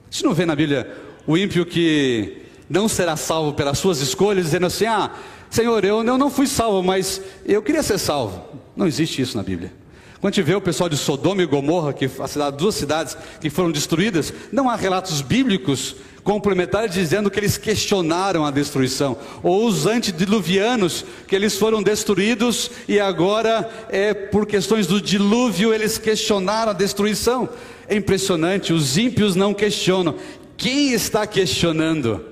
A 0.10 0.12
gente 0.12 0.26
não 0.26 0.34
vê 0.34 0.46
na 0.46 0.56
Bíblia 0.56 0.96
o 1.26 1.38
ímpio 1.38 1.66
que 1.66 2.49
não 2.70 2.88
será 2.88 3.16
salvo 3.16 3.54
pelas 3.54 3.80
suas 3.80 4.00
escolhas, 4.00 4.46
dizendo 4.46 4.68
assim: 4.68 4.86
ah, 4.86 5.12
Senhor, 5.50 5.84
eu, 5.84 6.04
eu 6.04 6.18
não 6.18 6.30
fui 6.30 6.46
salvo, 6.46 6.84
mas 6.84 7.22
eu 7.46 7.62
queria 7.62 7.82
ser 7.82 7.98
salvo. 7.98 8.44
Não 8.76 8.86
existe 8.86 9.22
isso 9.22 9.36
na 9.36 9.44
Bíblia. 9.44 9.74
Quando 10.22 10.34
a 10.34 10.36
gente 10.36 10.46
vê 10.46 10.54
o 10.54 10.62
pessoal 10.62 10.90
de 10.90 10.98
Sodoma 10.98 11.42
e 11.42 11.46
Gomorra, 11.46 11.94
que 11.94 12.10
cidade, 12.28 12.58
duas 12.58 12.76
cidades 12.76 13.18
que 13.40 13.50
foram 13.50 13.72
destruídas, 13.72 14.34
não 14.52 14.70
há 14.70 14.76
relatos 14.76 15.22
bíblicos 15.22 15.96
complementares 16.24 16.94
dizendo 16.94 17.32
que 17.32 17.40
eles 17.40 17.58
questionaram 17.58 18.46
a 18.46 18.52
destruição, 18.52 19.18
ou 19.42 19.66
os 19.66 19.86
antediluvianos, 19.86 21.06
que 21.26 21.34
eles 21.34 21.58
foram 21.58 21.82
destruídos 21.82 22.70
e 22.86 23.00
agora, 23.00 23.68
é, 23.90 24.14
por 24.14 24.46
questões 24.46 24.86
do 24.86 25.02
dilúvio, 25.02 25.74
eles 25.74 25.98
questionaram 25.98 26.72
a 26.72 26.76
destruição. 26.76 27.48
É 27.88 27.96
impressionante, 27.96 28.74
os 28.74 28.98
ímpios 28.98 29.38
não 29.38 29.54
questionam. 29.54 30.16
Quem 30.58 30.92
está 30.92 31.26
questionando? 31.26 32.29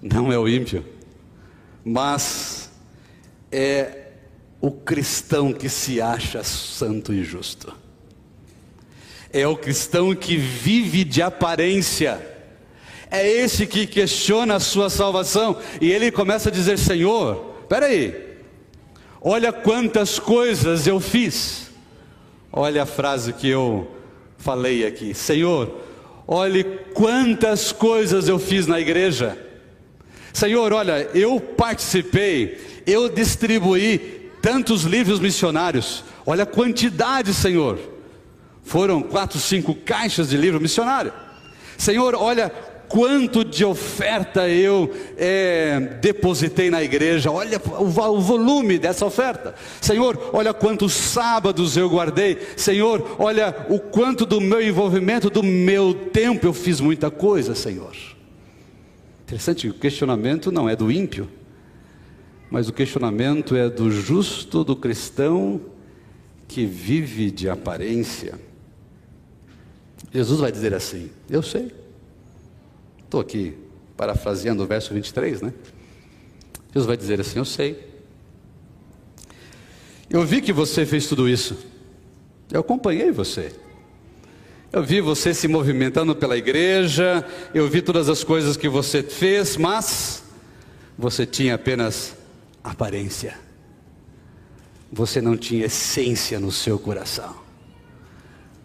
Não 0.00 0.32
é 0.32 0.38
o 0.38 0.48
ímpio 0.48 0.84
mas 1.88 2.70
é 3.50 4.08
o 4.60 4.70
cristão 4.70 5.52
que 5.52 5.68
se 5.68 6.00
acha 6.00 6.44
santo 6.44 7.14
e 7.14 7.24
justo. 7.24 7.72
É 9.32 9.46
o 9.46 9.56
cristão 9.56 10.14
que 10.14 10.36
vive 10.36 11.02
de 11.04 11.22
aparência. 11.22 12.20
É 13.10 13.26
esse 13.26 13.66
que 13.66 13.86
questiona 13.86 14.56
a 14.56 14.60
sua 14.60 14.90
salvação 14.90 15.56
e 15.80 15.90
ele 15.90 16.10
começa 16.10 16.50
a 16.50 16.52
dizer: 16.52 16.78
Senhor, 16.78 17.36
peraí, 17.68 18.36
olha 19.20 19.50
quantas 19.50 20.18
coisas 20.18 20.86
eu 20.86 21.00
fiz. 21.00 21.70
Olha 22.52 22.82
a 22.82 22.86
frase 22.86 23.32
que 23.32 23.48
eu 23.48 23.90
falei 24.36 24.86
aqui: 24.86 25.14
Senhor, 25.14 25.74
olhe 26.26 26.64
quantas 26.92 27.72
coisas 27.72 28.28
eu 28.28 28.38
fiz 28.38 28.66
na 28.66 28.78
igreja. 28.78 29.47
Senhor, 30.32 30.72
olha, 30.72 31.08
eu 31.14 31.40
participei, 31.40 32.58
eu 32.86 33.08
distribuí 33.08 34.30
tantos 34.40 34.84
livros 34.84 35.20
missionários, 35.20 36.04
olha 36.24 36.44
a 36.44 36.46
quantidade, 36.46 37.34
Senhor. 37.34 37.78
Foram 38.62 39.02
quatro, 39.02 39.38
cinco 39.38 39.74
caixas 39.74 40.28
de 40.28 40.36
livro 40.36 40.60
missionário. 40.60 41.12
Senhor, 41.78 42.14
olha 42.14 42.52
quanto 42.88 43.44
de 43.44 43.64
oferta 43.64 44.48
eu 44.48 44.90
é, 45.16 45.98
depositei 46.00 46.70
na 46.70 46.82
igreja, 46.82 47.30
olha 47.30 47.60
o, 47.66 47.84
o, 47.84 48.20
volume 48.20 48.78
dessa 48.78 49.04
oferta. 49.06 49.54
Senhor, 49.80 50.30
olha 50.32 50.54
quantos 50.54 50.92
sábados 50.94 51.76
eu 51.76 51.88
guardei. 51.88 52.38
Senhor, 52.56 53.16
olha 53.18 53.54
o 53.68 53.78
quanto 53.78 54.24
do 54.24 54.40
meu 54.40 54.60
envolvimento, 54.60 55.30
do 55.30 55.42
meu 55.42 55.94
tempo 55.94 56.46
eu 56.46 56.52
fiz 56.52 56.80
muita 56.80 57.10
coisa, 57.10 57.54
Senhor. 57.54 57.92
Interessante, 59.28 59.68
o 59.68 59.74
questionamento 59.74 60.50
não 60.50 60.66
é 60.70 60.74
do 60.74 60.90
ímpio, 60.90 61.28
mas 62.50 62.66
o 62.66 62.72
questionamento 62.72 63.54
é 63.54 63.68
do 63.68 63.90
justo, 63.90 64.64
do 64.64 64.74
cristão 64.74 65.60
que 66.48 66.64
vive 66.64 67.30
de 67.30 67.46
aparência. 67.46 68.40
Jesus 70.10 70.40
vai 70.40 70.50
dizer 70.50 70.72
assim: 70.72 71.10
Eu 71.28 71.42
sei. 71.42 71.70
Estou 73.04 73.20
aqui 73.20 73.52
parafraseando 73.98 74.62
o 74.62 74.66
verso 74.66 74.94
23, 74.94 75.42
né? 75.42 75.52
Jesus 76.68 76.86
vai 76.86 76.96
dizer 76.96 77.20
assim: 77.20 77.38
Eu 77.38 77.44
sei. 77.44 77.86
Eu 80.08 80.24
vi 80.24 80.40
que 80.40 80.54
você 80.54 80.86
fez 80.86 81.06
tudo 81.06 81.28
isso. 81.28 81.54
Eu 82.50 82.60
acompanhei 82.60 83.12
você. 83.12 83.52
Eu 84.70 84.82
vi 84.82 85.00
você 85.00 85.32
se 85.32 85.48
movimentando 85.48 86.14
pela 86.14 86.36
igreja, 86.36 87.26
eu 87.54 87.66
vi 87.68 87.80
todas 87.80 88.10
as 88.10 88.22
coisas 88.22 88.54
que 88.54 88.68
você 88.68 89.02
fez, 89.02 89.56
mas 89.56 90.22
você 90.96 91.24
tinha 91.24 91.54
apenas 91.54 92.14
aparência. 92.62 93.34
Você 94.92 95.22
não 95.22 95.38
tinha 95.38 95.64
essência 95.64 96.38
no 96.38 96.52
seu 96.52 96.78
coração. 96.78 97.34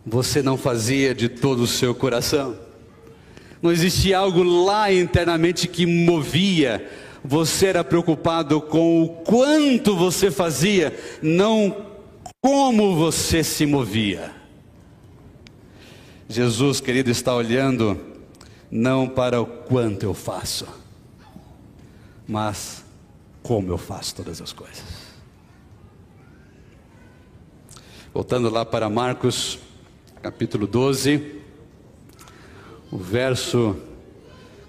Você 0.05 0.41
não 0.41 0.57
fazia 0.57 1.15
de 1.15 1.29
todo 1.29 1.63
o 1.63 1.67
seu 1.67 1.95
coração. 1.95 2.57
Não 3.61 3.71
existia 3.71 4.17
algo 4.17 4.43
lá 4.43 4.91
internamente 4.91 5.69
que 5.69 5.85
movia. 5.85 6.85
Você 7.23 7.67
era 7.67 7.81
preocupado 7.81 8.59
com 8.59 9.03
o 9.03 9.07
quanto 9.07 9.95
você 9.95 10.29
fazia, 10.29 10.93
não 11.21 11.87
como 12.41 12.93
você 12.93 13.41
se 13.41 13.65
movia. 13.65 14.42
Jesus, 16.27 16.79
querido, 16.79 17.11
está 17.11 17.35
olhando 17.35 17.99
não 18.71 19.07
para 19.07 19.41
o 19.41 19.45
quanto 19.45 20.03
eu 20.03 20.13
faço, 20.13 20.65
mas 22.27 22.83
como 23.41 23.69
eu 23.69 23.77
faço 23.77 24.15
todas 24.15 24.41
as 24.41 24.53
coisas. 24.53 25.03
Voltando 28.13 28.49
lá 28.49 28.63
para 28.63 28.89
Marcos, 28.89 29.59
capítulo 30.21 30.65
12, 30.65 31.41
o 32.89 32.97
verso 32.97 33.75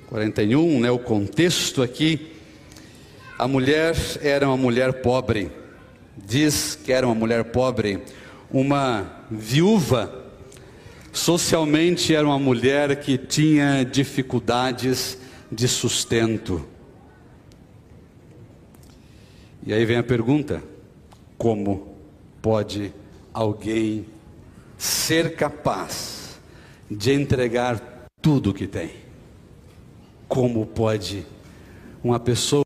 41, 0.08 0.80
né, 0.80 0.90
o 0.90 0.98
contexto 0.98 1.82
aqui. 1.82 2.32
A 3.38 3.46
mulher 3.46 3.94
era 4.20 4.48
uma 4.48 4.56
mulher 4.56 5.02
pobre, 5.02 5.52
diz 6.16 6.74
que 6.74 6.92
era 6.92 7.06
uma 7.06 7.14
mulher 7.14 7.44
pobre, 7.44 8.02
uma 8.50 9.24
viúva 9.30 10.23
Socialmente 11.14 12.12
era 12.12 12.26
uma 12.26 12.40
mulher 12.40 13.00
que 13.00 13.16
tinha 13.16 13.84
dificuldades 13.84 15.16
de 15.50 15.68
sustento. 15.68 16.68
E 19.64 19.72
aí 19.72 19.84
vem 19.84 19.96
a 19.96 20.02
pergunta: 20.02 20.60
como 21.38 21.96
pode 22.42 22.92
alguém 23.32 24.06
ser 24.76 25.36
capaz 25.36 26.40
de 26.90 27.12
entregar 27.12 28.08
tudo 28.20 28.50
o 28.50 28.54
que 28.54 28.66
tem? 28.66 28.90
Como 30.26 30.66
pode 30.66 31.24
uma 32.02 32.18
pessoa 32.18 32.64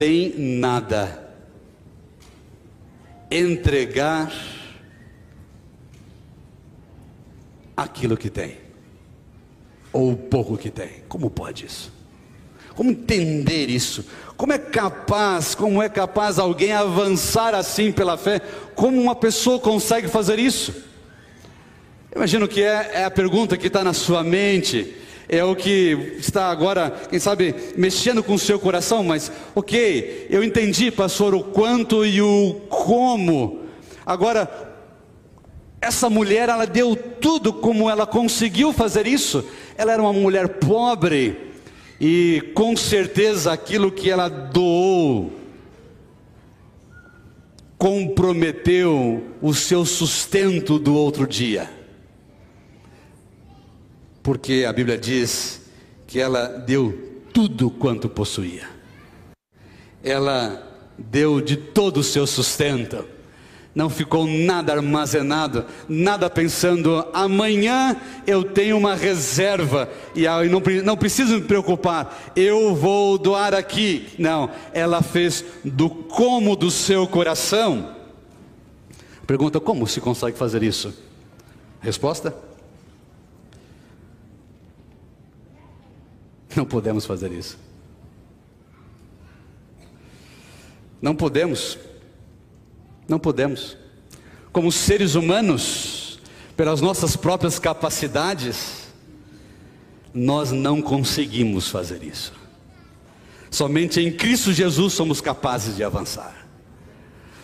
que 0.00 0.06
tem 0.06 0.38
nada 0.38 1.34
entregar 3.28 4.57
aquilo 7.78 8.16
que 8.16 8.28
tem, 8.28 8.56
ou 9.92 10.10
o 10.10 10.16
pouco 10.16 10.58
que 10.58 10.68
tem. 10.68 11.04
Como 11.08 11.30
pode 11.30 11.64
isso? 11.64 11.92
Como 12.74 12.90
entender 12.90 13.70
isso? 13.70 14.04
Como 14.36 14.52
é 14.52 14.58
capaz, 14.58 15.54
como 15.54 15.80
é 15.80 15.88
capaz 15.88 16.40
alguém 16.40 16.72
avançar 16.72 17.54
assim 17.54 17.92
pela 17.92 18.16
fé? 18.16 18.40
Como 18.74 19.00
uma 19.00 19.14
pessoa 19.14 19.60
consegue 19.60 20.08
fazer 20.08 20.40
isso? 20.40 20.74
Imagino 22.14 22.48
que 22.48 22.62
é, 22.62 22.90
é 22.94 23.04
a 23.04 23.10
pergunta 23.12 23.56
que 23.56 23.68
está 23.68 23.84
na 23.84 23.92
sua 23.92 24.24
mente, 24.24 24.96
é 25.28 25.44
o 25.44 25.54
que 25.54 26.16
está 26.18 26.50
agora, 26.50 26.90
quem 27.08 27.20
sabe, 27.20 27.54
mexendo 27.76 28.24
com 28.24 28.34
o 28.34 28.38
seu 28.40 28.58
coração, 28.58 29.04
mas 29.04 29.30
ok, 29.54 30.26
eu 30.28 30.42
entendi, 30.42 30.90
pastor, 30.90 31.32
o 31.32 31.44
quanto 31.44 32.04
e 32.04 32.20
o 32.20 32.54
como. 32.68 33.66
Agora, 34.04 34.67
essa 35.80 36.10
mulher, 36.10 36.48
ela 36.48 36.66
deu 36.66 36.96
tudo 36.96 37.52
como 37.52 37.88
ela 37.88 38.06
conseguiu 38.06 38.72
fazer 38.72 39.06
isso. 39.06 39.44
Ela 39.76 39.92
era 39.92 40.02
uma 40.02 40.12
mulher 40.12 40.48
pobre 40.58 41.52
e 42.00 42.52
com 42.54 42.76
certeza 42.76 43.52
aquilo 43.52 43.90
que 43.92 44.10
ela 44.10 44.28
doou 44.28 45.32
comprometeu 47.76 49.24
o 49.40 49.54
seu 49.54 49.84
sustento 49.84 50.80
do 50.80 50.94
outro 50.94 51.28
dia. 51.28 51.70
Porque 54.20 54.66
a 54.68 54.72
Bíblia 54.72 54.98
diz 54.98 55.62
que 56.08 56.18
ela 56.18 56.48
deu 56.48 57.22
tudo 57.32 57.70
quanto 57.70 58.08
possuía. 58.08 58.68
Ela 60.02 60.60
deu 60.98 61.40
de 61.40 61.56
todo 61.56 61.98
o 61.98 62.04
seu 62.04 62.26
sustento 62.26 63.04
não 63.74 63.88
ficou 63.88 64.26
nada 64.26 64.72
armazenado, 64.72 65.64
nada 65.88 66.28
pensando, 66.28 67.06
amanhã 67.12 67.96
eu 68.26 68.42
tenho 68.42 68.76
uma 68.76 68.94
reserva 68.94 69.88
e 70.14 70.24
não, 70.48 70.60
não 70.82 70.96
preciso 70.96 71.34
me 71.34 71.42
preocupar, 71.42 72.32
eu 72.34 72.74
vou 72.74 73.16
doar 73.18 73.54
aqui. 73.54 74.08
Não, 74.18 74.50
ela 74.72 75.02
fez 75.02 75.44
do 75.64 75.88
como 75.88 76.56
do 76.56 76.70
seu 76.70 77.06
coração. 77.06 77.94
Pergunta: 79.26 79.60
como 79.60 79.86
se 79.86 80.00
consegue 80.00 80.36
fazer 80.36 80.62
isso? 80.62 80.92
Resposta: 81.80 82.34
Não 86.56 86.64
podemos 86.64 87.06
fazer 87.06 87.30
isso. 87.30 87.58
Não 91.00 91.14
podemos. 91.14 91.78
Não 93.08 93.18
podemos. 93.18 93.76
Como 94.52 94.70
seres 94.70 95.14
humanos, 95.14 96.20
pelas 96.56 96.80
nossas 96.80 97.16
próprias 97.16 97.58
capacidades, 97.58 98.88
nós 100.12 100.52
não 100.52 100.82
conseguimos 100.82 101.68
fazer 101.68 102.02
isso. 102.02 102.32
Somente 103.50 104.00
em 104.00 104.12
Cristo 104.12 104.52
Jesus 104.52 104.92
somos 104.92 105.20
capazes 105.20 105.76
de 105.76 105.82
avançar. 105.82 106.46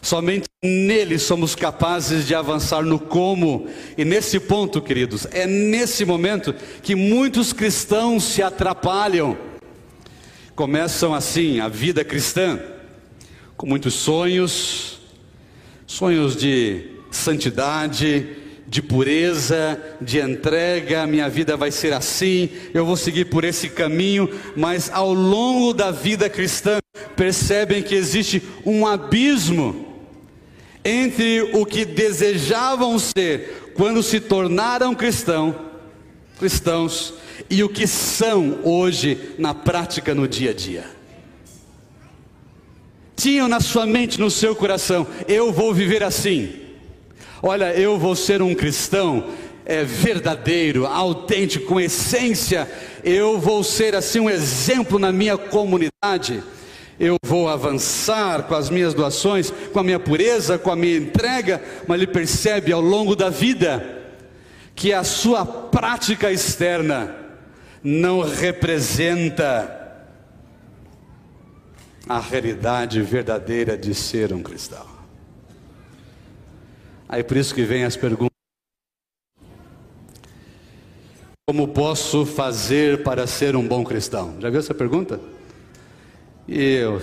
Somente 0.02 0.46
nele 0.62 1.18
somos 1.18 1.54
capazes 1.54 2.26
de 2.26 2.34
avançar 2.34 2.82
no 2.82 2.98
como. 2.98 3.66
E 3.96 4.04
nesse 4.04 4.38
ponto, 4.38 4.82
queridos, 4.82 5.26
é 5.30 5.46
nesse 5.46 6.04
momento 6.04 6.54
que 6.82 6.94
muitos 6.94 7.54
cristãos 7.54 8.24
se 8.24 8.42
atrapalham. 8.42 9.34
Começam 10.54 11.14
assim 11.14 11.58
a 11.58 11.68
vida 11.68 12.04
cristã, 12.04 12.60
com 13.56 13.66
muitos 13.66 13.94
sonhos, 13.94 15.00
sonhos 15.86 16.36
de 16.36 16.86
santidade, 17.10 18.26
de 18.66 18.82
pureza, 18.82 19.80
de 20.00 20.18
entrega, 20.18 21.06
minha 21.06 21.28
vida 21.28 21.56
vai 21.56 21.70
ser 21.70 21.92
assim, 21.92 22.48
eu 22.72 22.84
vou 22.84 22.96
seguir 22.96 23.26
por 23.26 23.44
esse 23.44 23.68
caminho, 23.68 24.28
mas 24.56 24.90
ao 24.90 25.12
longo 25.12 25.72
da 25.72 25.90
vida 25.90 26.28
cristã, 26.28 26.78
percebem 27.14 27.82
que 27.82 27.94
existe 27.94 28.42
um 28.64 28.86
abismo 28.86 30.02
entre 30.84 31.42
o 31.52 31.64
que 31.64 31.84
desejavam 31.84 32.98
ser 32.98 33.72
quando 33.74 34.02
se 34.02 34.20
tornaram 34.20 34.94
cristão, 34.94 35.54
cristãos 36.38 37.14
e 37.48 37.62
o 37.62 37.68
que 37.68 37.86
são 37.86 38.58
hoje 38.64 39.34
na 39.38 39.54
prática 39.54 40.14
no 40.14 40.26
dia 40.26 40.50
a 40.50 40.54
dia 40.54 40.93
tinham 43.16 43.48
na 43.48 43.60
sua 43.60 43.86
mente, 43.86 44.20
no 44.20 44.30
seu 44.30 44.54
coração: 44.54 45.06
eu 45.28 45.52
vou 45.52 45.72
viver 45.72 46.02
assim. 46.02 46.52
Olha, 47.42 47.74
eu 47.74 47.98
vou 47.98 48.16
ser 48.16 48.40
um 48.40 48.54
cristão 48.54 49.24
é, 49.66 49.84
verdadeiro, 49.84 50.86
autêntico, 50.86 51.66
com 51.66 51.80
essência. 51.80 52.70
Eu 53.02 53.38
vou 53.38 53.62
ser 53.62 53.94
assim 53.94 54.20
um 54.20 54.30
exemplo 54.30 54.98
na 54.98 55.12
minha 55.12 55.36
comunidade. 55.36 56.42
Eu 56.98 57.16
vou 57.24 57.48
avançar 57.48 58.44
com 58.44 58.54
as 58.54 58.70
minhas 58.70 58.94
doações, 58.94 59.52
com 59.72 59.80
a 59.80 59.82
minha 59.82 59.98
pureza, 59.98 60.58
com 60.58 60.70
a 60.70 60.76
minha 60.76 60.96
entrega, 60.96 61.60
mas 61.88 62.00
ele 62.00 62.06
percebe 62.06 62.72
ao 62.72 62.80
longo 62.80 63.16
da 63.16 63.28
vida 63.28 64.02
que 64.74 64.92
a 64.92 65.04
sua 65.04 65.44
prática 65.44 66.32
externa 66.32 67.14
não 67.82 68.20
representa 68.20 69.83
a 72.08 72.20
realidade 72.20 73.00
verdadeira 73.00 73.76
de 73.76 73.94
ser 73.94 74.32
um 74.32 74.42
cristão. 74.42 74.86
Aí 77.08 77.22
por 77.22 77.36
isso 77.36 77.54
que 77.54 77.62
vem 77.62 77.84
as 77.84 77.96
perguntas. 77.96 78.34
Como 81.46 81.68
posso 81.68 82.24
fazer 82.24 83.02
para 83.02 83.26
ser 83.26 83.54
um 83.54 83.66
bom 83.66 83.84
cristão? 83.84 84.36
Já 84.40 84.50
viu 84.50 84.60
essa 84.60 84.74
pergunta? 84.74 85.20
E 86.48 86.58
eu, 86.58 87.00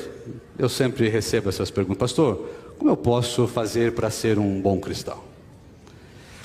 eu 0.58 0.70
sempre 0.70 1.08
recebo 1.10 1.50
essas 1.50 1.72
perguntas, 1.72 2.00
pastor. 2.00 2.50
Como 2.78 2.90
eu 2.90 2.98
posso 2.98 3.48
fazer 3.48 3.94
para 3.94 4.10
ser 4.10 4.40
um 4.40 4.60
bom 4.60 4.80
cristão? 4.80 5.24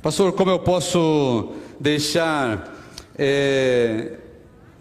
Pastor, 0.03 0.33
como 0.33 0.51
eu 0.51 0.59
posso 0.59 1.53
deixar 1.81 2.75
é, 3.19 4.19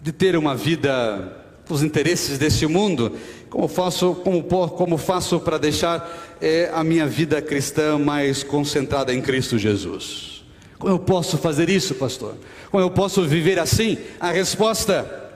de 0.01 0.11
ter 0.11 0.35
uma 0.35 0.55
vida 0.55 1.45
os 1.69 1.81
interesses 1.81 2.37
desse 2.37 2.67
mundo 2.67 3.13
como 3.55 3.69
faço, 3.69 4.15
como, 4.15 4.43
como 4.43 4.97
faço 4.97 5.39
para 5.39 5.57
deixar 5.57 6.37
é, 6.41 6.69
a 6.73 6.83
minha 6.83 7.07
vida 7.07 7.41
cristã 7.41 7.97
mais 7.97 8.43
concentrada 8.43 9.13
em 9.13 9.21
Cristo 9.21 9.57
Jesus? 9.57 10.43
Como 10.77 10.93
eu 10.93 10.99
posso 10.99 11.37
fazer 11.37 11.69
isso, 11.69 11.95
pastor? 11.95 12.35
Como 12.69 12.83
eu 12.83 12.91
posso 12.91 13.25
viver 13.25 13.57
assim? 13.57 13.97
A 14.19 14.29
resposta 14.29 15.31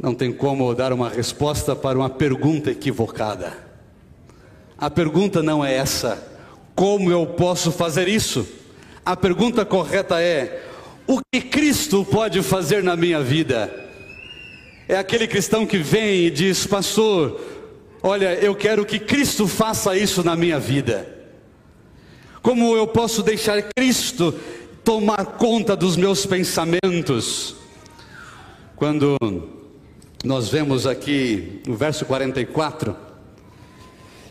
não 0.00 0.12
tem 0.12 0.32
como 0.32 0.74
dar 0.74 0.92
uma 0.92 1.08
resposta 1.08 1.76
para 1.76 1.96
uma 1.96 2.10
pergunta 2.10 2.72
equivocada. 2.72 3.56
A 4.76 4.90
pergunta 4.90 5.44
não 5.44 5.64
é 5.64 5.72
essa: 5.76 6.20
como 6.74 7.08
eu 7.08 7.24
posso 7.24 7.70
fazer 7.70 8.08
isso? 8.08 8.44
A 9.06 9.14
pergunta 9.14 9.64
correta 9.64 10.20
é: 10.20 10.73
o 11.06 11.20
que 11.32 11.40
Cristo 11.40 12.04
pode 12.04 12.42
fazer 12.42 12.82
na 12.82 12.96
minha 12.96 13.20
vida? 13.22 13.84
É 14.88 14.96
aquele 14.96 15.26
cristão 15.26 15.66
que 15.66 15.78
vem 15.78 16.26
e 16.26 16.30
diz, 16.30 16.66
pastor, 16.66 17.40
olha, 18.02 18.34
eu 18.34 18.54
quero 18.54 18.84
que 18.84 18.98
Cristo 18.98 19.46
faça 19.46 19.96
isso 19.96 20.22
na 20.22 20.36
minha 20.36 20.58
vida. 20.58 21.08
Como 22.42 22.76
eu 22.76 22.86
posso 22.86 23.22
deixar 23.22 23.62
Cristo 23.74 24.34
tomar 24.84 25.24
conta 25.24 25.74
dos 25.74 25.96
meus 25.96 26.26
pensamentos? 26.26 27.56
Quando 28.76 29.16
nós 30.22 30.48
vemos 30.48 30.86
aqui 30.86 31.62
no 31.66 31.74
verso 31.74 32.04
44, 32.04 32.94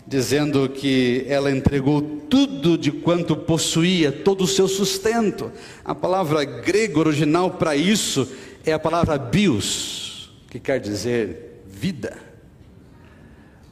dizendo 0.05 0.67
que 0.69 1.25
ela 1.27 1.51
entregou 1.51 2.01
tudo 2.01 2.77
de 2.77 2.91
quanto 2.91 3.35
possuía, 3.35 4.11
todo 4.11 4.43
o 4.43 4.47
seu 4.47 4.67
sustento. 4.67 5.51
A 5.83 5.95
palavra 5.95 6.43
grega 6.43 6.99
original 6.99 7.51
para 7.51 7.75
isso 7.75 8.27
é 8.65 8.73
a 8.73 8.79
palavra 8.79 9.17
bios, 9.17 10.31
que 10.49 10.59
quer 10.59 10.79
dizer 10.79 11.63
vida. 11.67 12.17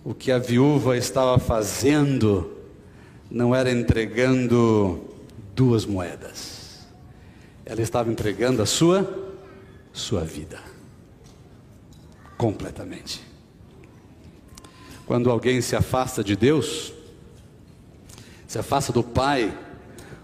O 0.03 0.13
que 0.13 0.31
a 0.31 0.39
viúva 0.39 0.97
estava 0.97 1.37
fazendo 1.37 2.51
não 3.29 3.53
era 3.55 3.71
entregando 3.71 5.01
duas 5.55 5.85
moedas. 5.85 6.87
Ela 7.65 7.81
estava 7.81 8.11
entregando 8.11 8.61
a 8.61 8.65
sua 8.65 9.29
sua 9.93 10.21
vida 10.21 10.59
completamente. 12.37 13.30
Quando 15.11 15.29
alguém 15.29 15.59
se 15.59 15.75
afasta 15.75 16.23
de 16.23 16.37
Deus, 16.37 16.93
se 18.47 18.57
afasta 18.57 18.93
do 18.93 19.03
Pai, 19.03 19.53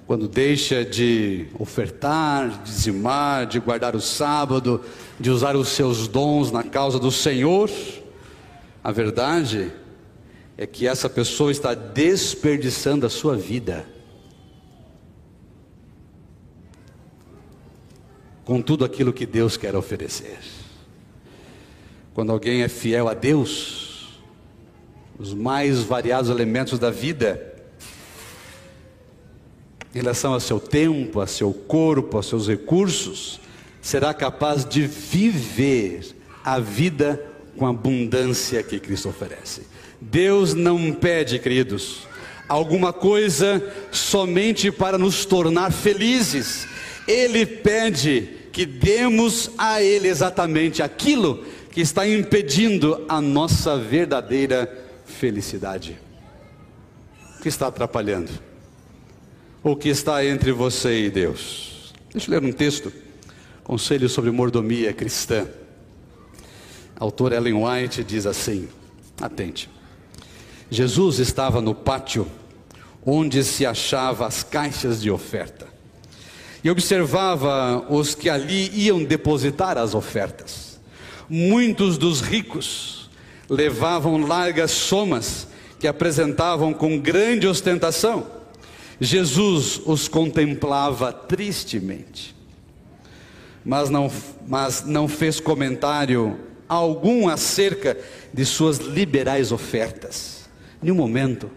quando 0.05 0.29
deixa 0.29 0.85
de 0.85 1.47
ofertar, 1.59 2.47
de 2.47 2.63
dizimar, 2.63 3.45
de 3.45 3.59
guardar 3.59 3.97
o 3.97 3.99
sábado, 3.99 4.79
de 5.19 5.29
usar 5.29 5.57
os 5.57 5.67
seus 5.67 6.07
dons 6.07 6.53
na 6.53 6.63
causa 6.63 6.97
do 6.97 7.11
Senhor, 7.11 7.69
a 8.81 8.89
verdade 8.89 9.73
é 10.57 10.65
que 10.65 10.87
essa 10.87 11.09
pessoa 11.09 11.51
está 11.51 11.73
desperdiçando 11.73 13.05
a 13.05 13.09
sua 13.09 13.35
vida. 13.35 13.85
Com 18.45 18.61
tudo 18.61 18.85
aquilo 18.85 19.11
que 19.11 19.25
Deus 19.25 19.57
quer 19.57 19.75
oferecer. 19.75 20.39
Quando 22.13 22.31
alguém 22.31 22.61
é 22.61 22.69
fiel 22.69 23.09
a 23.09 23.13
Deus, 23.13 23.86
os 25.19 25.33
mais 25.33 25.79
variados 25.81 26.29
elementos 26.29 26.77
da 26.77 26.91
vida, 26.91 27.55
em 29.93 29.99
relação 29.99 30.33
ao 30.33 30.39
seu 30.39 30.59
tempo, 30.59 31.19
a 31.19 31.27
seu 31.27 31.51
corpo, 31.51 32.17
aos 32.17 32.27
seus 32.27 32.47
recursos, 32.47 33.39
será 33.81 34.13
capaz 34.13 34.63
de 34.63 34.85
viver 34.85 36.15
a 36.43 36.59
vida 36.59 37.23
com 37.57 37.65
a 37.65 37.71
abundância 37.71 38.61
que 38.61 38.79
Cristo 38.79 39.09
oferece. 39.09 39.63
Deus 39.99 40.53
não 40.53 40.93
pede, 40.93 41.39
queridos, 41.39 42.07
alguma 42.47 42.93
coisa 42.93 43.63
somente 43.91 44.71
para 44.71 44.97
nos 44.97 45.25
tornar 45.25 45.71
felizes. 45.71 46.67
Ele 47.07 47.45
pede 47.45 48.29
que 48.51 48.65
demos 48.65 49.51
a 49.57 49.81
Ele 49.81 50.07
exatamente 50.07 50.83
aquilo 50.83 51.43
que 51.71 51.81
está 51.81 52.07
impedindo 52.07 53.05
a 53.09 53.19
nossa 53.19 53.77
verdadeira 53.77 54.65
felicidade. 54.65 54.86
O 57.37 57.41
que 57.41 57.49
está 57.49 57.67
atrapalhando? 57.67 58.31
O 59.63 59.75
que 59.75 59.89
está 59.89 60.23
entre 60.25 60.51
você 60.51 61.05
e 61.05 61.09
Deus? 61.09 61.93
Deixa 62.11 62.29
eu 62.29 62.39
ler 62.39 62.47
um 62.47 62.53
texto, 62.53 62.91
Conselho 63.63 64.07
sobre 64.07 64.31
Mordomia 64.31 64.93
Cristã. 64.93 65.47
A 66.99 67.03
autora 67.03 67.35
Ellen 67.35 67.63
White 67.63 68.03
diz 68.03 68.25
assim: 68.25 68.67
atente. 69.21 69.69
Jesus 70.69 71.19
estava 71.19 71.61
no 71.61 71.73
pátio 71.73 72.27
onde 73.05 73.43
se 73.43 73.65
achavam 73.65 74.27
as 74.27 74.43
caixas 74.43 75.01
de 75.01 75.09
oferta 75.09 75.67
e 76.63 76.69
observava 76.69 77.85
os 77.89 78.13
que 78.13 78.29
ali 78.29 78.69
iam 78.73 79.03
depositar 79.03 79.77
as 79.77 79.95
ofertas. 79.95 80.79
Muitos 81.29 81.97
dos 81.97 82.19
ricos 82.19 83.06
levavam 83.49 84.25
largas 84.25 84.71
somas 84.71 85.47
que 85.79 85.87
apresentavam 85.87 86.73
com 86.73 86.99
grande 86.99 87.47
ostentação. 87.47 88.25
Jesus 88.99 89.79
os 89.85 90.07
contemplava 90.07 91.13
tristemente, 91.13 92.35
mas 93.63 93.89
não, 93.89 94.11
mas 94.47 94.83
não 94.85 95.07
fez 95.07 95.39
comentário 95.39 96.39
algum 96.67 97.29
acerca 97.29 97.97
de 98.33 98.43
suas 98.43 98.77
liberais 98.79 99.51
ofertas 99.51 100.49
em 100.81 100.91
um 100.91 100.95
momento. 100.95 101.49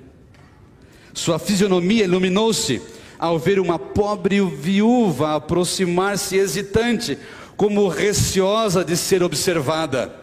Sua 1.13 1.39
fisionomia 1.39 2.05
iluminou-se 2.05 2.81
ao 3.19 3.39
ver 3.39 3.59
uma 3.59 3.79
pobre 3.79 4.41
viúva 4.41 5.37
aproximar-se 5.37 6.37
hesitante, 6.37 7.19
como 7.57 7.89
receosa 7.89 8.83
de 8.83 8.97
ser 8.97 9.23
observada. 9.23 10.15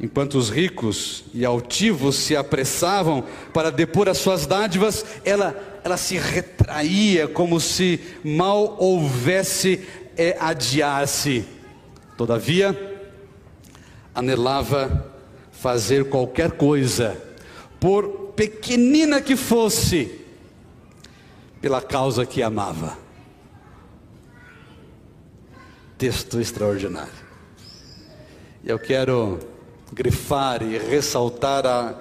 Enquanto 0.00 0.34
os 0.34 0.50
ricos 0.50 1.24
e 1.32 1.44
altivos 1.44 2.16
se 2.16 2.34
apressavam 2.34 3.24
para 3.52 3.70
depor 3.70 4.08
as 4.08 4.18
suas 4.18 4.44
dádivas, 4.44 5.04
ela, 5.24 5.80
ela 5.84 5.96
se 5.96 6.18
retraía 6.18 7.28
como 7.28 7.60
se 7.60 8.00
mal 8.24 8.76
houvesse 8.78 9.86
é, 10.16 10.36
adiar-se. 10.40 11.44
Todavia, 12.16 13.00
anelava 14.14 15.12
fazer 15.52 16.08
qualquer 16.08 16.52
coisa 16.52 17.16
por 17.78 18.32
pequenina 18.36 19.20
que 19.20 19.36
fosse, 19.36 20.20
pela 21.60 21.80
causa 21.80 22.26
que 22.26 22.42
amava. 22.42 22.98
Texto 25.96 26.40
extraordinário. 26.40 27.24
Eu 28.64 28.78
quero 28.78 29.53
grifar 29.94 30.62
e 30.62 30.76
ressaltar 30.76 31.64
a, 31.66 31.94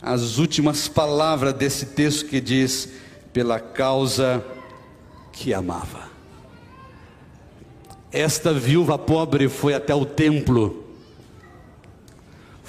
as 0.00 0.38
últimas 0.38 0.88
palavras 0.88 1.52
desse 1.52 1.86
texto 1.86 2.26
que 2.26 2.40
diz: 2.40 2.88
pela 3.32 3.58
causa 3.60 4.44
que 5.32 5.52
amava. 5.52 6.08
Esta 8.12 8.52
viúva 8.52 8.98
pobre 8.98 9.48
foi 9.48 9.74
até 9.74 9.94
o 9.94 10.04
templo 10.04 10.80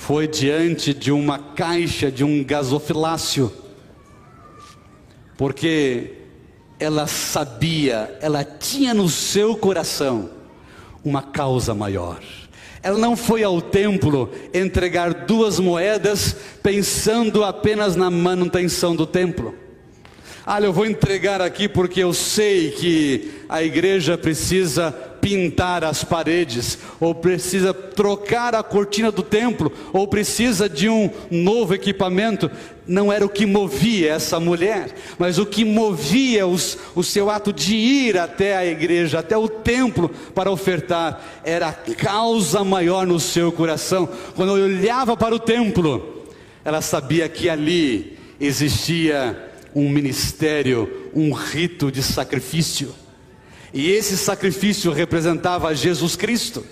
foi 0.01 0.27
diante 0.27 0.95
de 0.95 1.11
uma 1.11 1.37
caixa 1.37 2.11
de 2.11 2.23
um 2.23 2.43
gasofilácio, 2.43 3.53
porque 5.37 6.17
ela 6.79 7.05
sabia, 7.05 8.17
ela 8.19 8.43
tinha 8.43 8.95
no 8.95 9.07
seu 9.07 9.55
coração 9.55 10.31
uma 11.05 11.21
causa 11.21 11.75
maior. 11.75 12.19
Ela 12.83 12.97
não 12.97 13.15
foi 13.15 13.43
ao 13.43 13.61
templo 13.61 14.29
entregar 14.53 15.13
duas 15.13 15.59
moedas 15.59 16.35
pensando 16.63 17.43
apenas 17.43 17.95
na 17.95 18.09
manutenção 18.09 18.95
do 18.95 19.05
templo. 19.05 19.60
Ah, 20.45 20.59
eu 20.59 20.73
vou 20.73 20.87
entregar 20.87 21.39
aqui 21.39 21.69
porque 21.69 21.99
eu 21.99 22.13
sei 22.13 22.71
que 22.71 23.31
a 23.47 23.61
igreja 23.61 24.17
precisa 24.17 24.91
pintar 24.91 25.83
as 25.83 26.03
paredes, 26.03 26.79
ou 26.99 27.13
precisa 27.13 27.71
trocar 27.71 28.55
a 28.55 28.63
cortina 28.63 29.11
do 29.11 29.21
templo, 29.21 29.71
ou 29.93 30.07
precisa 30.07 30.67
de 30.67 30.89
um 30.89 31.11
novo 31.29 31.75
equipamento. 31.75 32.49
Não 32.87 33.13
era 33.13 33.23
o 33.23 33.29
que 33.29 33.45
movia 33.45 34.13
essa 34.13 34.39
mulher, 34.39 34.95
mas 35.19 35.37
o 35.37 35.45
que 35.45 35.63
movia 35.63 36.47
os, 36.47 36.75
o 36.95 37.03
seu 37.03 37.29
ato 37.29 37.53
de 37.53 37.75
ir 37.75 38.17
até 38.17 38.57
a 38.57 38.65
igreja, 38.65 39.19
até 39.19 39.37
o 39.37 39.47
templo 39.47 40.09
para 40.33 40.49
ofertar, 40.49 41.23
era 41.43 41.67
a 41.67 41.73
causa 41.73 42.63
maior 42.63 43.05
no 43.05 43.19
seu 43.19 43.51
coração. 43.51 44.09
Quando 44.35 44.53
olhava 44.53 45.15
para 45.15 45.35
o 45.35 45.39
templo, 45.39 46.25
ela 46.65 46.81
sabia 46.81 47.29
que 47.29 47.47
ali 47.47 48.17
existia 48.39 49.50
um 49.75 49.89
ministério, 49.89 51.09
um 51.13 51.31
rito 51.31 51.91
de 51.91 52.03
sacrifício. 52.03 52.93
E 53.73 53.89
esse 53.89 54.17
sacrifício 54.17 54.91
representava 54.91 55.73
Jesus 55.73 56.15
Cristo. 56.15 56.65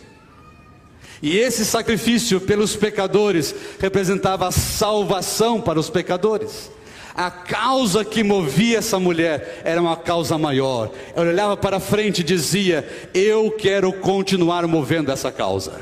E 1.22 1.38
esse 1.38 1.66
sacrifício 1.66 2.40
pelos 2.40 2.76
pecadores 2.76 3.54
representava 3.80 4.48
a 4.48 4.52
salvação 4.52 5.60
para 5.60 5.80
os 5.80 5.90
pecadores. 5.90 6.72
A 7.14 7.30
causa 7.30 8.06
que 8.06 8.24
movia 8.24 8.78
essa 8.78 8.98
mulher 8.98 9.62
era 9.66 9.82
uma 9.82 9.98
causa 9.98 10.38
maior. 10.38 10.92
Ela 11.14 11.30
olhava 11.30 11.58
para 11.58 11.80
frente 11.80 12.20
e 12.20 12.24
dizia: 12.24 12.88
Eu 13.14 13.52
quero 13.52 13.92
continuar 13.92 14.66
movendo 14.68 15.12
essa 15.12 15.30
causa. 15.30 15.82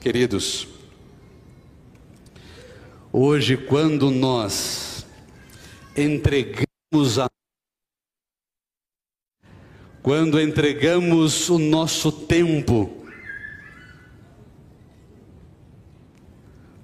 Queridos, 0.00 0.68
hoje, 3.12 3.56
quando 3.56 4.08
nós 4.08 4.85
entregamos 5.96 7.18
a 7.18 7.28
quando 10.06 10.40
entregamos 10.40 11.50
o 11.50 11.58
nosso 11.58 12.12
tempo, 12.12 13.04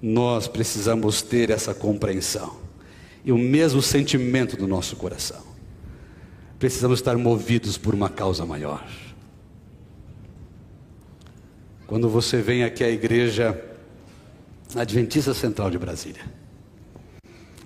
nós 0.01 0.45
precisamos 0.45 1.21
ter 1.21 1.49
essa 1.49 1.73
compreensão 1.73 2.59
e 3.23 3.31
o 3.31 3.37
mesmo 3.37 3.81
sentimento 3.81 4.57
do 4.57 4.67
nosso 4.67 4.97
coração. 4.97 5.41
Precisamos 6.59 6.99
estar 6.99 7.17
movidos 7.17 7.77
por 7.77 7.93
uma 7.93 8.09
causa 8.09 8.45
maior. 8.45 8.85
Quando 11.87 12.09
você 12.09 12.41
vem 12.41 12.65
aqui 12.65 12.83
à 12.83 12.89
igreja 12.89 13.57
Adventista 14.75 15.33
Central 15.33 15.71
de 15.71 15.77
Brasília, 15.77 16.25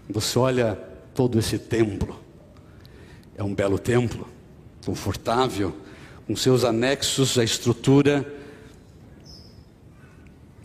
você 0.07 0.37
olha 0.37 0.96
todo 1.17 1.39
esse 1.39 1.57
templo. 1.57 2.15
É 3.35 3.43
um 3.43 3.55
belo 3.55 3.79
templo, 3.79 4.27
confortável, 4.85 5.75
com 6.27 6.35
seus 6.35 6.63
anexos, 6.63 7.39
a 7.39 7.43
estrutura 7.43 8.35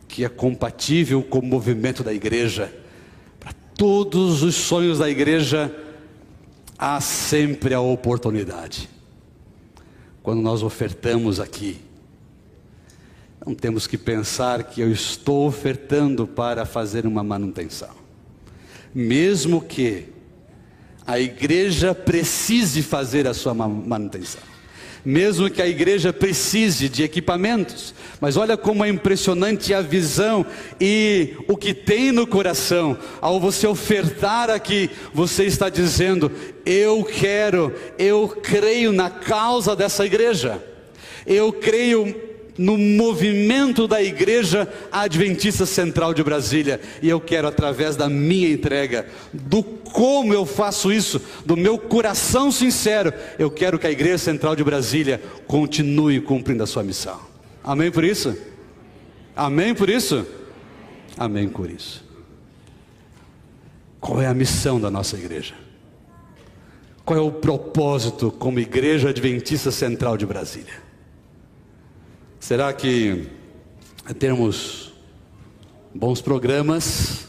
que 0.07 0.27
é 0.27 0.29
compatível 0.29 1.23
com 1.23 1.39
o 1.39 1.43
movimento 1.43 2.05
da 2.05 2.13
igreja. 2.13 2.71
Para 3.41 3.55
todos 3.75 4.43
os 4.43 4.55
sonhos 4.55 4.99
da 4.99 5.09
igreja, 5.09 5.75
há 6.77 7.01
sempre 7.01 7.73
a 7.73 7.81
oportunidade. 7.81 8.91
Quando 10.23 10.43
nós 10.43 10.63
ofertamos 10.63 11.41
aqui, 11.41 11.81
não 13.45 13.55
temos 13.55 13.87
que 13.87 13.97
pensar 13.97 14.65
que 14.65 14.83
eu 14.83 14.93
estou 14.93 15.49
ofertando 15.49 16.27
para 16.27 16.67
fazer 16.67 17.07
uma 17.07 17.25
manutenção. 17.25 17.95
Mesmo 18.95 19.63
que 19.63 20.13
a 21.07 21.19
igreja 21.19 21.95
precise 21.95 22.83
fazer 22.83 23.27
a 23.27 23.35
sua 23.35 23.55
manutenção. 23.55 24.41
Mesmo 25.05 25.51
que 25.51 25.61
a 25.61 25.67
igreja 25.67 26.13
precise 26.13 26.89
de 26.89 27.03
equipamentos, 27.03 27.93
mas 28.21 28.37
olha 28.37 28.57
como 28.57 28.85
é 28.85 28.89
impressionante 28.89 29.75
a 29.75 29.81
visão 29.81 30.47
e 30.81 31.35
o 31.49 31.57
que 31.57 31.75
tem 31.75 32.13
no 32.13 32.25
coração, 32.25 32.97
ao 33.21 33.41
você 33.41 33.67
ofertar 33.67 34.49
aqui, 34.49 34.89
você 35.13 35.45
está 35.45 35.69
dizendo: 35.69 36.31
Eu 36.65 37.03
quero, 37.03 37.75
eu 37.99 38.29
creio 38.29 38.93
na 38.93 39.11
causa 39.11 39.75
dessa 39.75 40.07
igreja, 40.07 40.63
eu 41.27 41.53
creio 41.53 42.32
no 42.57 42.77
movimento 42.77 43.89
da 43.89 44.03
Igreja 44.03 44.69
Adventista 44.91 45.65
Central 45.65 46.13
de 46.13 46.23
Brasília. 46.23 46.81
E 47.01 47.09
eu 47.09 47.21
quero, 47.21 47.49
através 47.49 47.97
da 47.97 48.09
minha 48.09 48.51
entrega, 48.51 49.07
do 49.33 49.63
como 49.63 50.33
eu 50.33 50.47
faço 50.47 50.93
isso, 50.93 51.21
do 51.45 51.57
meu 51.57 51.79
coração 51.79 52.51
sincero, 52.51 53.13
eu 53.39 53.51
quero 53.51 53.79
que 53.79 53.87
a 53.87 53.91
Igreja 53.91 54.19
Central 54.19 54.57
de 54.57 54.65
Brasília 54.65 55.23
continue 55.47 56.21
cumprindo 56.21 56.63
a 56.63 56.67
sua 56.67 56.83
missão. 56.83 57.21
Amém 57.63 57.91
por 57.91 58.05
isso? 58.05 58.37
Amém 59.37 59.75
por 59.75 59.89
isso? 59.89 60.27
Amém 61.17 61.49
por 61.49 61.71
isso. 61.71 62.05
Qual 64.01 64.21
é 64.21 64.27
a 64.27 64.35
missão 64.35 64.81
da 64.81 64.91
nossa 64.91 65.17
igreja? 65.17 65.55
Qual 67.05 67.19
é 67.19 67.23
o 67.23 67.31
propósito 67.31 68.31
como 68.31 68.59
Igreja 68.59 69.11
Adventista 69.11 69.71
Central 69.71 70.17
de 70.17 70.27
Brasília? 70.27 70.82
Será 72.43 72.73
que 72.73 73.29
temos 74.19 74.93
bons 75.95 76.21
programas, 76.21 77.29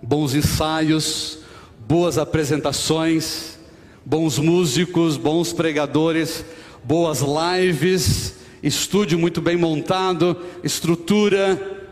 bons 0.00 0.32
ensaios, 0.32 1.40
boas 1.80 2.16
apresentações, 2.16 3.58
bons 4.06 4.38
músicos, 4.38 5.16
bons 5.16 5.52
pregadores, 5.52 6.44
boas 6.84 7.18
lives, 7.20 8.36
estúdio 8.62 9.18
muito 9.18 9.42
bem 9.42 9.56
montado, 9.56 10.40
estrutura? 10.62 11.90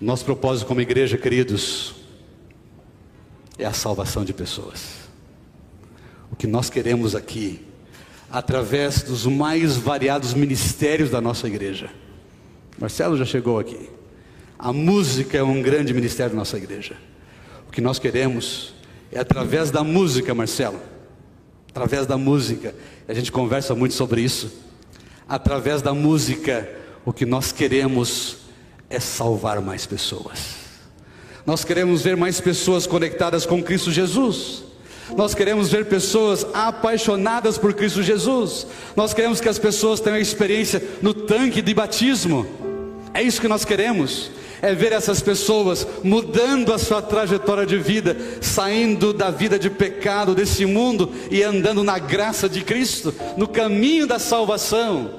Nosso 0.00 0.24
propósito 0.24 0.68
como 0.68 0.80
igreja, 0.80 1.18
queridos, 1.18 1.96
é 3.58 3.64
a 3.64 3.72
salvação 3.72 4.24
de 4.24 4.32
pessoas. 4.32 5.08
O 6.30 6.36
que 6.36 6.46
nós 6.46 6.70
queremos 6.70 7.16
aqui, 7.16 7.66
através 8.30 9.02
dos 9.02 9.26
mais 9.26 9.76
variados 9.76 10.34
ministérios 10.34 11.10
da 11.10 11.20
nossa 11.20 11.46
igreja. 11.46 11.90
Marcelo 12.78 13.16
já 13.16 13.24
chegou 13.24 13.58
aqui. 13.58 13.88
A 14.58 14.72
música 14.72 15.38
é 15.38 15.42
um 15.42 15.62
grande 15.62 15.94
ministério 15.94 16.32
da 16.32 16.38
nossa 16.38 16.56
igreja. 16.56 16.96
O 17.68 17.70
que 17.70 17.80
nós 17.80 17.98
queremos 17.98 18.74
é 19.10 19.18
através 19.18 19.70
da 19.70 19.82
música, 19.82 20.34
Marcelo. 20.34 20.80
Através 21.70 22.06
da 22.06 22.16
música, 22.16 22.74
a 23.06 23.14
gente 23.14 23.30
conversa 23.30 23.74
muito 23.74 23.94
sobre 23.94 24.20
isso. 24.20 24.52
Através 25.28 25.80
da 25.80 25.94
música, 25.94 26.68
o 27.04 27.12
que 27.12 27.24
nós 27.24 27.52
queremos 27.52 28.38
é 28.90 28.98
salvar 28.98 29.60
mais 29.60 29.86
pessoas. 29.86 30.56
Nós 31.46 31.64
queremos 31.64 32.02
ver 32.02 32.16
mais 32.16 32.40
pessoas 32.40 32.86
conectadas 32.86 33.46
com 33.46 33.62
Cristo 33.62 33.90
Jesus. 33.90 34.64
Nós 35.16 35.34
queremos 35.34 35.70
ver 35.70 35.86
pessoas 35.86 36.46
apaixonadas 36.52 37.58
por 37.58 37.74
Cristo 37.74 38.02
Jesus. 38.02 38.66
Nós 38.94 39.14
queremos 39.14 39.40
que 39.40 39.48
as 39.48 39.58
pessoas 39.58 40.00
tenham 40.00 40.18
experiência 40.18 40.82
no 41.00 41.14
tanque 41.14 41.62
de 41.62 41.74
batismo. 41.74 42.46
É 43.14 43.22
isso 43.22 43.40
que 43.40 43.48
nós 43.48 43.64
queremos. 43.64 44.30
É 44.60 44.74
ver 44.74 44.92
essas 44.92 45.20
pessoas 45.20 45.86
mudando 46.02 46.72
a 46.72 46.78
sua 46.78 47.00
trajetória 47.00 47.64
de 47.64 47.78
vida, 47.78 48.16
saindo 48.40 49.12
da 49.12 49.30
vida 49.30 49.58
de 49.58 49.70
pecado 49.70 50.34
desse 50.34 50.66
mundo 50.66 51.12
e 51.30 51.42
andando 51.42 51.84
na 51.84 51.98
graça 51.98 52.48
de 52.48 52.62
Cristo, 52.62 53.14
no 53.36 53.46
caminho 53.46 54.06
da 54.06 54.18
salvação. 54.18 55.10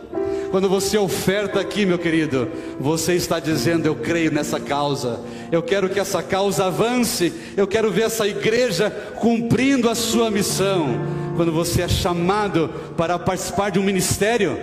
Quando 0.52 0.68
você 0.68 0.98
oferta 0.98 1.60
aqui, 1.60 1.86
meu 1.86 2.00
querido, 2.00 2.50
você 2.80 3.14
está 3.14 3.40
dizendo: 3.40 3.86
Eu 3.86 3.96
creio 3.96 4.32
nessa 4.32 4.60
causa, 4.60 5.20
eu 5.52 5.62
quero 5.62 5.90
que 5.90 6.00
essa 6.00 6.24
causa 6.24 6.66
avance, 6.66 7.32
eu 7.56 7.68
quero 7.68 7.92
ver 7.92 8.04
essa 8.04 8.28
igreja 8.28 8.90
cumprindo 9.20 9.90
a 9.90 9.96
sua 9.96 10.32
missão. 10.32 10.88
Quando 11.36 11.52
você 11.52 11.84
é 11.84 11.88
chamado 11.88 12.70
para 12.98 13.18
participar 13.20 13.70
de 13.70 13.80
um 13.80 13.84
ministério, 13.84 14.58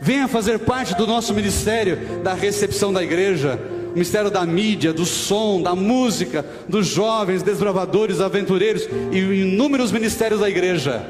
venha 0.00 0.28
fazer 0.28 0.58
parte 0.60 0.94
do 0.94 1.06
nosso 1.06 1.32
ministério 1.34 2.20
da 2.22 2.34
recepção 2.34 2.92
da 2.92 3.02
igreja, 3.02 3.58
o 3.88 3.92
ministério 3.92 4.30
da 4.30 4.44
mídia, 4.44 4.92
do 4.92 5.06
som, 5.06 5.62
da 5.62 5.74
música, 5.74 6.44
dos 6.68 6.86
jovens, 6.86 7.42
desbravadores, 7.42 8.20
aventureiros 8.20 8.88
e 9.10 9.18
inúmeros 9.18 9.90
ministérios 9.90 10.40
da 10.40 10.48
igreja. 10.48 11.04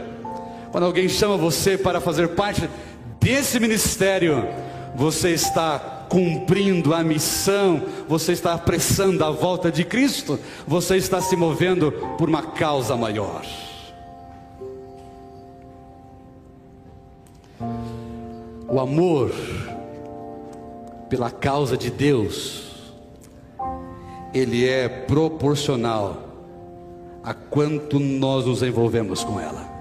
Quando 0.71 0.85
alguém 0.85 1.09
chama 1.09 1.37
você 1.37 1.77
para 1.77 2.01
fazer 2.01 2.29
parte 2.29 2.69
desse 3.21 3.59
ministério, 3.59 4.47
você 4.95 5.31
está 5.31 5.79
cumprindo 6.09 6.95
a 6.95 7.03
missão, 7.03 7.83
você 8.09 8.33
está 8.33 8.55
apressando 8.55 9.25
a 9.25 9.31
volta 9.31 9.71
de 9.71 9.85
Cristo, 9.85 10.39
você 10.67 10.97
está 10.97 11.21
se 11.21 11.37
movendo 11.37 11.91
por 12.17 12.29
uma 12.29 12.43
causa 12.43 12.97
maior. 12.97 13.45
O 18.69 18.81
amor 18.81 19.33
pela 21.09 21.31
causa 21.31 21.77
de 21.77 21.91
Deus, 21.91 22.73
ele 24.35 24.69
é 24.69 24.89
proporcional 24.89 26.25
a 27.23 27.33
quanto 27.33 27.99
nós 27.99 28.47
nos 28.47 28.63
envolvemos 28.63 29.23
com 29.23 29.39
ela 29.41 29.77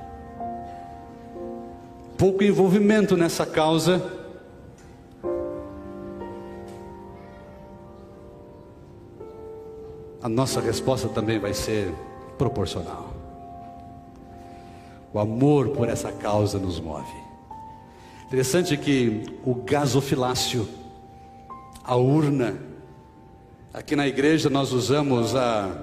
pouco 2.18 2.44
envolvimento 2.44 3.18
nessa 3.18 3.46
causa, 3.46 4.02
a 10.22 10.30
nossa 10.30 10.62
resposta 10.62 11.10
também 11.10 11.40
vai 11.40 11.54
ser 11.54 11.94
proporcional. 12.38 13.14
O 15.14 15.20
amor 15.20 15.70
por 15.70 15.88
essa 15.88 16.12
causa 16.12 16.58
nos 16.58 16.80
move. 16.80 17.25
Interessante 18.28 18.76
que 18.76 19.22
o 19.46 19.54
gasofilácio, 19.54 20.68
a 21.84 21.96
urna, 21.96 22.58
aqui 23.72 23.96
na 23.96 24.08
igreja 24.08 24.50
nós 24.50 24.74
usamos 24.74 25.36
a, 25.36 25.78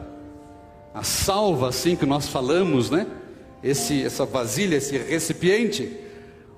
a 0.92 1.04
salva, 1.04 1.68
assim 1.68 1.94
que 1.94 2.04
nós 2.04 2.26
falamos, 2.26 2.90
né? 2.90 3.06
Esse, 3.62 4.02
essa 4.02 4.24
vasilha, 4.24 4.74
esse 4.74 4.98
recipiente, 4.98 5.96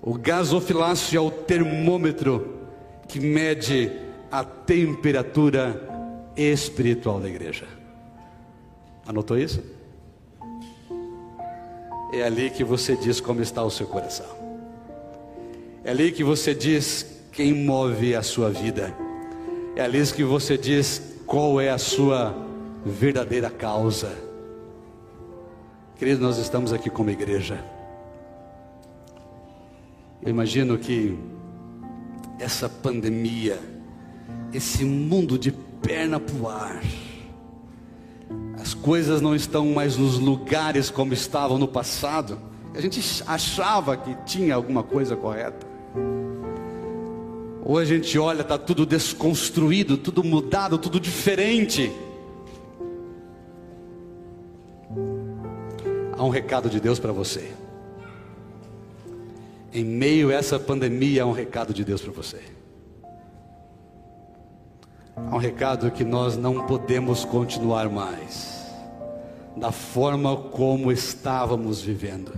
o 0.00 0.14
gasofilácio 0.14 1.18
é 1.18 1.20
o 1.20 1.30
termômetro 1.30 2.58
que 3.06 3.20
mede 3.20 3.92
a 4.32 4.42
temperatura 4.42 6.32
espiritual 6.34 7.20
da 7.20 7.28
igreja. 7.28 7.66
Anotou 9.06 9.38
isso? 9.38 9.62
É 12.10 12.22
ali 12.22 12.48
que 12.48 12.64
você 12.64 12.96
diz 12.96 13.20
como 13.20 13.42
está 13.42 13.62
o 13.62 13.70
seu 13.70 13.86
coração. 13.86 14.53
É 15.84 15.90
ali 15.90 16.10
que 16.10 16.24
você 16.24 16.54
diz 16.54 17.06
quem 17.30 17.52
move 17.52 18.14
a 18.14 18.22
sua 18.22 18.50
vida. 18.50 18.94
É 19.76 19.82
ali 19.82 20.04
que 20.06 20.24
você 20.24 20.56
diz 20.56 21.20
qual 21.26 21.60
é 21.60 21.70
a 21.70 21.78
sua 21.78 22.34
verdadeira 22.84 23.50
causa. 23.50 24.12
Querido, 25.98 26.22
nós 26.22 26.38
estamos 26.38 26.72
aqui 26.72 26.90
como 26.90 27.10
igreja 27.10 27.74
eu 30.24 30.30
imagino 30.30 30.78
que 30.78 31.18
essa 32.40 32.66
pandemia, 32.66 33.60
esse 34.54 34.82
mundo 34.82 35.38
de 35.38 35.52
perna 35.52 36.18
pro 36.18 36.48
ar, 36.48 36.82
as 38.58 38.72
coisas 38.72 39.20
não 39.20 39.36
estão 39.36 39.66
mais 39.74 39.98
nos 39.98 40.18
lugares 40.18 40.88
como 40.88 41.12
estavam 41.12 41.58
no 41.58 41.68
passado. 41.68 42.38
A 42.74 42.80
gente 42.80 43.22
achava 43.26 43.98
que 43.98 44.14
tinha 44.24 44.54
alguma 44.54 44.82
coisa 44.82 45.14
correta. 45.14 45.73
Ou 47.64 47.78
a 47.78 47.84
gente 47.84 48.18
olha, 48.18 48.42
está 48.42 48.58
tudo 48.58 48.84
desconstruído, 48.84 49.96
tudo 49.96 50.22
mudado, 50.22 50.76
tudo 50.76 51.00
diferente. 51.00 51.90
Há 56.12 56.22
um 56.22 56.28
recado 56.28 56.68
de 56.68 56.78
Deus 56.78 56.98
para 56.98 57.10
você. 57.10 57.50
Em 59.72 59.82
meio 59.82 60.28
a 60.28 60.34
essa 60.34 60.58
pandemia, 60.58 61.22
há 61.22 61.26
um 61.26 61.32
recado 61.32 61.72
de 61.72 61.82
Deus 61.82 62.02
para 62.02 62.12
você. 62.12 62.40
Há 65.16 65.34
um 65.34 65.38
recado 65.38 65.90
que 65.90 66.04
nós 66.04 66.36
não 66.36 66.66
podemos 66.66 67.24
continuar 67.24 67.88
mais 67.88 68.62
da 69.56 69.72
forma 69.72 70.36
como 70.36 70.92
estávamos 70.92 71.80
vivendo. 71.80 72.32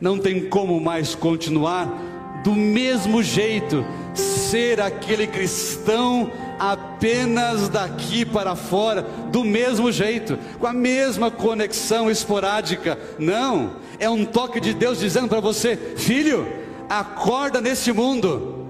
Não 0.00 0.18
tem 0.18 0.48
como 0.48 0.80
mais 0.80 1.14
continuar 1.14 2.11
do 2.42 2.54
mesmo 2.54 3.22
jeito, 3.22 3.84
ser 4.14 4.80
aquele 4.80 5.26
cristão 5.26 6.30
apenas 6.58 7.68
daqui 7.68 8.24
para 8.24 8.54
fora, 8.54 9.02
do 9.02 9.42
mesmo 9.42 9.90
jeito, 9.90 10.38
com 10.58 10.66
a 10.66 10.72
mesma 10.72 11.30
conexão 11.30 12.10
esporádica. 12.10 12.98
Não, 13.18 13.76
é 13.98 14.08
um 14.08 14.24
toque 14.24 14.60
de 14.60 14.74
Deus 14.74 14.98
dizendo 14.98 15.28
para 15.28 15.40
você: 15.40 15.76
filho, 15.96 16.46
acorda 16.88 17.60
nesse 17.60 17.92
mundo, 17.92 18.66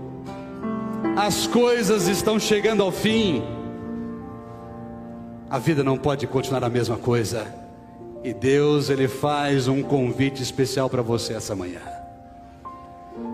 as 1.17 1.47
coisas 1.47 2.09
estão 2.09 2.39
chegando 2.39 2.83
ao 2.83 2.93
fim, 2.93 3.43
a 5.51 5.59
vida 5.59 5.85
não 5.85 5.99
pode 5.99 6.27
continuar 6.27 6.65
a 6.65 6.71
mesma 6.71 6.97
coisa, 6.97 7.47
e 8.25 8.33
Deus 8.33 8.89
ele 8.89 9.09
faz 9.09 9.69
um 9.69 9.83
convite 9.83 10.43
especial 10.43 10.89
para 10.89 11.03
você 11.03 11.35
essa 11.35 11.55
manhã. 11.55 12.02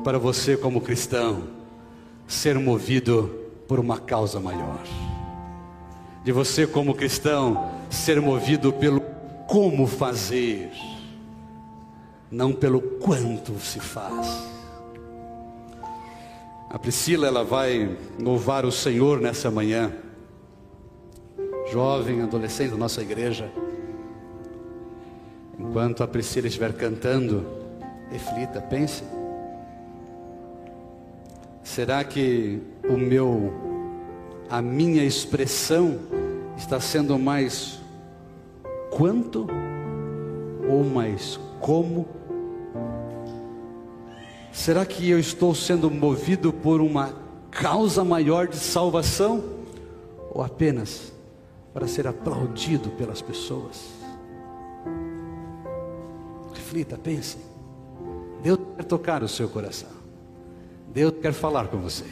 Para 0.05 0.19
você, 0.19 0.57
como 0.57 0.81
cristão, 0.81 1.45
ser 2.27 2.59
movido 2.59 3.49
por 3.67 3.79
uma 3.79 3.99
causa 3.99 4.41
maior. 4.41 4.83
De 6.25 6.33
você, 6.33 6.67
como 6.67 6.95
cristão, 6.95 7.71
ser 7.91 8.21
movido 8.21 8.73
pelo 8.73 9.01
como 9.47 9.87
fazer, 9.87 10.71
não 12.31 12.53
pelo 12.53 12.81
quanto 12.81 13.59
se 13.59 13.81
faz. 13.81 14.47
A 16.71 16.79
Priscila, 16.79 17.27
ela 17.27 17.43
vai 17.43 17.97
louvar 18.19 18.67
o 18.67 18.73
Senhor 18.73 19.21
nessa 19.21 19.51
manhã. 19.51 19.91
Jovem, 21.73 22.21
adolescente 22.21 22.73
da 22.73 22.77
nossa 22.77 23.01
igreja. 23.01 23.51
Enquanto 25.59 26.03
a 26.03 26.09
Priscila 26.09 26.47
estiver 26.47 26.75
cantando, 26.75 27.47
reflita, 28.11 28.61
pense. 28.61 29.03
Será 31.69 32.03
que 32.03 32.63
o 32.89 32.97
meu, 32.97 33.53
a 34.49 34.63
minha 34.63 35.05
expressão 35.05 35.99
está 36.57 36.81
sendo 36.81 37.19
mais 37.19 37.79
quanto 38.91 39.47
ou 40.67 40.83
mais 40.83 41.39
como? 41.61 42.09
Será 44.51 44.87
que 44.87 45.11
eu 45.11 45.19
estou 45.19 45.55
sendo 45.55 45.91
movido 45.91 46.55
por 46.55 46.81
uma 46.81 47.13
causa 47.51 48.03
maior 48.03 48.49
de 48.49 48.57
salvação 48.57 49.45
ou 50.33 50.43
apenas 50.43 51.13
para 51.75 51.87
ser 51.87 52.07
aplaudido 52.07 52.89
pelas 52.93 53.21
pessoas? 53.21 53.99
reflita, 56.55 56.97
pense. 56.97 57.37
Deus 58.43 58.59
quer 58.75 58.85
tocar 58.85 59.23
o 59.23 59.29
seu 59.29 59.51
coração. 59.51 59.98
Deus 60.93 61.15
quer 61.21 61.33
falar 61.33 61.69
com 61.69 61.79
você. 61.79 62.05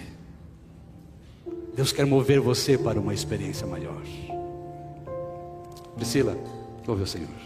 Deus 1.75 1.93
quer 1.93 2.07
mover 2.07 2.41
você 2.41 2.79
para 2.79 2.99
uma 2.99 3.13
experiência 3.13 3.67
maior. 3.67 4.03
Priscila, 5.95 6.37
ouve 6.87 7.03
o 7.03 7.07
Senhor. 7.07 7.46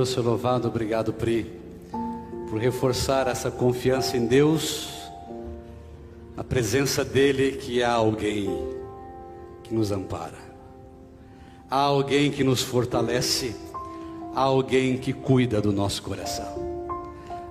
Deus 0.00 0.08
seja 0.08 0.22
louvado, 0.22 0.66
obrigado, 0.66 1.12
Pri, 1.12 1.52
por 2.48 2.58
reforçar 2.58 3.26
essa 3.26 3.50
confiança 3.50 4.16
em 4.16 4.24
Deus, 4.24 4.88
a 6.38 6.42
presença 6.42 7.04
dEle, 7.04 7.52
que 7.58 7.82
há 7.82 7.92
alguém 7.92 8.48
que 9.62 9.74
nos 9.74 9.92
ampara, 9.92 10.38
há 11.70 11.76
alguém 11.76 12.30
que 12.30 12.42
nos 12.42 12.62
fortalece, 12.62 13.54
há 14.34 14.40
alguém 14.40 14.96
que 14.96 15.12
cuida 15.12 15.60
do 15.60 15.70
nosso 15.70 16.02
coração, 16.02 16.86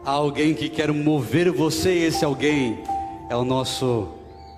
há 0.03 0.09
alguém 0.09 0.55
que 0.55 0.69
quer 0.69 0.91
mover 0.91 1.51
você, 1.51 1.99
e 1.99 2.03
esse 2.05 2.25
alguém 2.25 2.79
é 3.29 3.35
o 3.35 3.45
nosso 3.45 4.07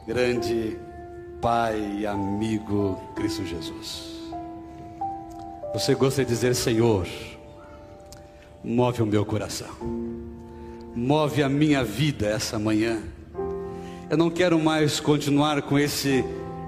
grande 0.07 0.77
Pai 1.41 1.97
e 1.99 2.05
amigo 2.05 2.97
Cristo 3.17 3.45
Jesus. 3.45 4.31
Você 5.73 5.93
gosta 5.93 6.23
de 6.23 6.29
dizer, 6.29 6.55
Senhor, 6.55 7.05
move 8.64 9.01
o 9.01 9.05
meu 9.05 9.26
coração, 9.26 9.70
move 10.95 11.41
a 11.41 11.49
minha 11.49 11.84
vida 11.84 12.28
essa 12.28 12.59
manhã. 12.59 12.99
Eu 14.09 14.18
não 14.18 14.30
quero 14.30 14.59
mais 14.59 14.99
continuar 14.99 15.62
com 15.62 15.80
esse 15.80 16.24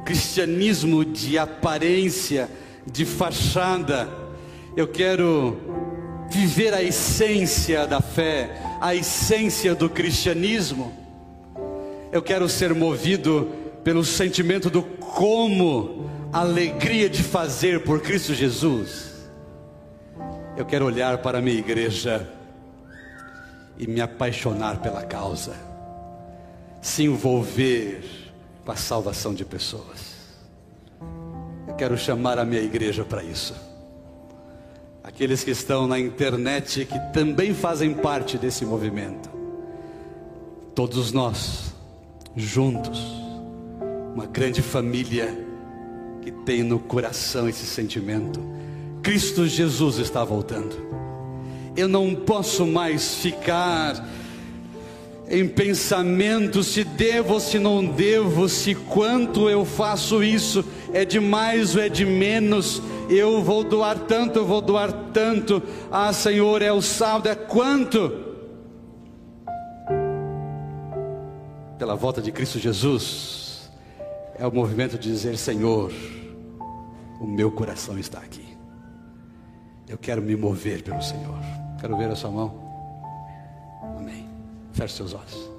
cristianismo 0.06 1.04
de 1.04 1.38
aparência, 1.38 2.50
de 2.86 3.06
fachada. 3.06 4.10
Eu 4.76 4.88
quero 4.88 5.58
viver 6.30 6.74
a 6.74 6.82
essência 6.82 7.86
da 7.86 8.02
fé, 8.02 8.78
a 8.82 8.96
essência 8.96 9.76
do 9.76 9.90
cristianismo. 9.90 10.92
Eu 12.12 12.22
quero 12.22 12.48
ser 12.48 12.74
movido 12.74 13.50
pelo 13.84 14.04
sentimento 14.04 14.70
do 14.70 14.82
como 14.82 16.10
alegria 16.32 17.10
de 17.10 17.22
fazer 17.22 17.84
por 17.84 18.02
Cristo 18.02 18.34
Jesus, 18.34 19.13
eu 20.56 20.66
quero 20.66 20.86
olhar 20.86 21.18
para 21.20 21.40
a 21.40 21.42
minha 21.42 21.58
igreja 21.58 22.30
e 23.78 23.88
me 23.88 24.02
apaixonar 24.02 24.80
pela 24.82 25.04
causa, 25.04 25.56
se 26.82 27.04
envolver 27.04 28.04
com 28.64 28.72
a 28.72 28.76
salvação 28.76 29.34
de 29.34 29.44
pessoas. 29.44 30.14
Eu 31.68 31.74
quero 31.76 31.98
chamar 31.98 32.38
a 32.38 32.46
minha 32.46 32.62
igreja 32.62 33.04
para 33.04 33.24
isso. 33.24 33.56
Aqueles 35.04 35.44
que 35.44 35.52
estão 35.52 35.88
na 35.88 36.00
internet 36.00 36.86
que 36.86 37.00
também 37.12 37.54
fazem 37.54 37.94
parte 37.94 38.38
desse 38.38 38.64
movimento. 38.64 39.30
Todos 40.76 41.12
nós, 41.12 41.74
juntos, 42.36 43.24
uma 44.14 44.28
grande 44.28 44.62
família 44.62 45.36
que 46.22 46.32
tem 46.32 46.64
no 46.64 46.80
coração 46.80 47.50
esse 47.50 47.66
sentimento. 47.66 48.40
Cristo 49.04 49.46
Jesus 49.46 50.00
está 50.00 50.24
voltando. 50.24 50.76
Eu 51.76 51.90
não 51.90 52.16
posso 52.16 52.66
mais 52.66 53.16
ficar 53.16 54.08
em 55.30 55.48
pensamento 55.48 56.64
se 56.64 56.84
devo 56.84 57.40
se 57.40 57.60
não 57.60 57.84
devo, 57.84 58.48
se 58.48 58.74
quanto 58.74 59.50
eu 59.50 59.66
faço 59.66 60.24
isso 60.24 60.64
é 60.94 61.04
de 61.04 61.20
mais 61.20 61.76
ou 61.76 61.82
é 61.82 61.90
de 61.90 62.06
menos. 62.06 62.82
Eu 63.10 63.44
vou 63.44 63.64
doar 63.64 64.00
tanto, 64.00 64.40
eu 64.40 64.46
vou 64.46 64.62
doar 64.62 64.94
tanto. 65.12 65.62
Ah, 65.92 66.14
Senhor, 66.14 66.62
é 66.62 66.72
o 66.72 66.82
saldo, 66.82 67.28
é 67.28 67.36
quanto? 67.36 68.12
Pela 71.78 71.96
volta 71.96 72.22
de 72.22 72.32
Cristo 72.32 72.58
Jesus 72.58 73.70
é 74.40 74.48
o 74.48 74.54
movimento 74.54 74.98
de 74.98 75.12
dizer: 75.12 75.38
Senhor, 75.38 75.92
o 77.20 77.28
meu 77.28 77.52
coração 77.52 78.00
está 78.00 78.20
aqui. 78.20 78.43
Eu 79.94 79.98
quero 80.00 80.24
me 80.24 80.36
mover 80.36 80.82
pelo 80.82 81.04
Senhor. 81.04 81.38
Quero 81.80 81.96
ver 81.96 82.10
a 82.10 82.16
sua 82.16 82.32
mão. 82.32 82.52
Amém. 83.96 84.28
Feche 84.72 84.96
seus 84.96 85.14
olhos. 85.14 85.52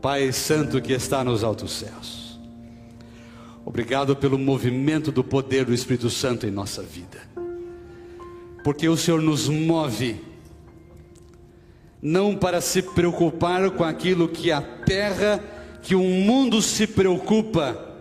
Pai 0.00 0.30
Santo 0.30 0.80
que 0.80 0.92
está 0.92 1.24
nos 1.24 1.42
altos 1.42 1.72
céus. 1.72 2.38
Obrigado 3.64 4.14
pelo 4.14 4.38
movimento 4.38 5.10
do 5.10 5.24
poder 5.24 5.64
do 5.64 5.74
Espírito 5.74 6.08
Santo 6.08 6.46
em 6.46 6.52
nossa 6.52 6.84
vida. 6.84 7.18
Porque 8.62 8.88
o 8.88 8.96
Senhor 8.96 9.20
nos 9.20 9.48
move 9.48 10.24
não 12.00 12.36
para 12.36 12.60
se 12.60 12.80
preocupar 12.80 13.72
com 13.72 13.82
aquilo 13.82 14.28
que 14.28 14.52
a 14.52 14.62
terra 14.62 15.42
que 15.82 15.96
o 15.96 16.04
mundo 16.04 16.62
se 16.62 16.86
preocupa, 16.86 17.98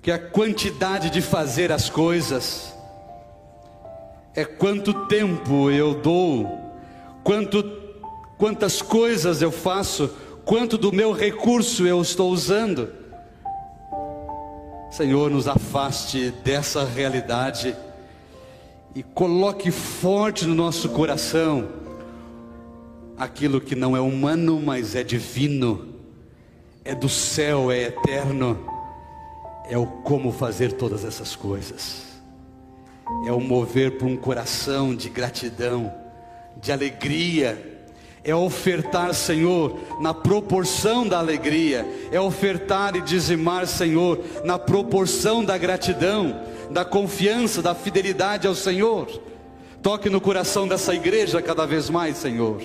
que 0.00 0.10
a 0.10 0.18
quantidade 0.18 1.10
de 1.10 1.20
fazer 1.20 1.70
as 1.70 1.90
coisas, 1.90 2.73
é 4.34 4.44
quanto 4.44 5.06
tempo 5.06 5.70
eu 5.70 5.94
dou, 5.94 6.72
quanto, 7.22 7.62
quantas 8.36 8.82
coisas 8.82 9.42
eu 9.42 9.52
faço, 9.52 10.10
quanto 10.44 10.76
do 10.76 10.92
meu 10.92 11.12
recurso 11.12 11.86
eu 11.86 12.00
estou 12.02 12.30
usando. 12.30 12.88
Senhor, 14.90 15.30
nos 15.30 15.48
afaste 15.48 16.30
dessa 16.44 16.84
realidade 16.84 17.74
e 18.94 19.02
coloque 19.02 19.70
forte 19.70 20.46
no 20.46 20.54
nosso 20.54 20.88
coração 20.90 21.68
aquilo 23.16 23.60
que 23.60 23.74
não 23.74 23.96
é 23.96 24.00
humano, 24.00 24.60
mas 24.64 24.94
é 24.94 25.02
divino 25.02 25.94
é 26.84 26.94
do 26.94 27.08
céu, 27.08 27.72
é 27.72 27.84
eterno, 27.84 28.58
é 29.68 29.78
o 29.78 29.86
como 29.86 30.30
fazer 30.30 30.72
todas 30.72 31.04
essas 31.04 31.34
coisas, 31.34 32.13
é 33.26 33.32
o 33.32 33.40
mover 33.40 33.98
por 33.98 34.06
um 34.06 34.16
coração 34.16 34.94
de 34.94 35.08
gratidão, 35.08 35.92
de 36.56 36.72
alegria, 36.72 37.74
é 38.24 38.34
ofertar, 38.34 39.12
Senhor, 39.12 39.78
na 40.00 40.14
proporção 40.14 41.06
da 41.06 41.18
alegria, 41.18 41.86
é 42.10 42.18
ofertar 42.18 42.96
e 42.96 43.02
dizimar, 43.02 43.66
Senhor, 43.66 44.18
na 44.44 44.58
proporção 44.58 45.44
da 45.44 45.58
gratidão, 45.58 46.40
da 46.70 46.84
confiança, 46.84 47.60
da 47.60 47.74
fidelidade 47.74 48.46
ao 48.46 48.54
Senhor. 48.54 49.06
Toque 49.82 50.08
no 50.08 50.22
coração 50.22 50.66
dessa 50.66 50.94
igreja 50.94 51.42
cada 51.42 51.66
vez 51.66 51.90
mais, 51.90 52.16
Senhor, 52.16 52.62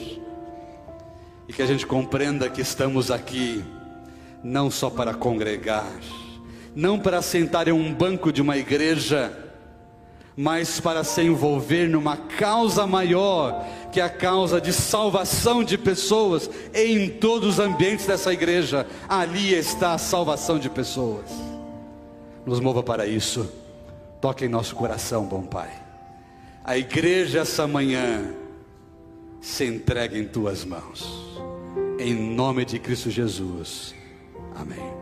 e 1.45 1.51
que 1.51 1.61
a 1.61 1.65
gente 1.65 1.85
compreenda 1.85 2.49
que 2.49 2.61
estamos 2.61 3.11
aqui 3.11 3.61
não 4.41 4.71
só 4.71 4.89
para 4.89 5.13
congregar, 5.13 5.91
não 6.73 6.97
para 6.97 7.21
sentar 7.21 7.67
em 7.67 7.73
um 7.73 7.93
banco 7.93 8.31
de 8.31 8.41
uma 8.41 8.55
igreja, 8.55 9.48
mas 10.41 10.79
para 10.79 11.03
se 11.03 11.21
envolver 11.21 11.89
numa 11.89 12.15
causa 12.15 12.87
maior, 12.87 13.67
que 13.91 13.99
é 13.99 14.03
a 14.05 14.09
causa 14.09 14.61
de 14.61 14.71
salvação 14.71 15.65
de 15.65 15.77
pessoas 15.77 16.49
em 16.73 17.09
todos 17.09 17.55
os 17.55 17.59
ambientes 17.59 18.05
dessa 18.05 18.31
igreja. 18.31 18.87
Ali 19.09 19.53
está 19.53 19.95
a 19.95 19.97
salvação 19.97 20.57
de 20.57 20.69
pessoas. 20.69 21.25
Nos 22.45 22.61
mova 22.61 22.81
para 22.81 23.05
isso. 23.05 23.51
Toque 24.21 24.45
em 24.45 24.47
nosso 24.47 24.77
coração, 24.77 25.25
bom 25.25 25.41
Pai. 25.41 25.71
A 26.63 26.77
igreja 26.77 27.39
essa 27.39 27.67
manhã 27.67 28.33
se 29.41 29.65
entrega 29.65 30.17
em 30.17 30.23
tuas 30.23 30.63
mãos. 30.63 31.05
Em 31.99 32.13
nome 32.13 32.63
de 32.63 32.79
Cristo 32.79 33.09
Jesus. 33.09 33.93
Amém. 34.55 34.98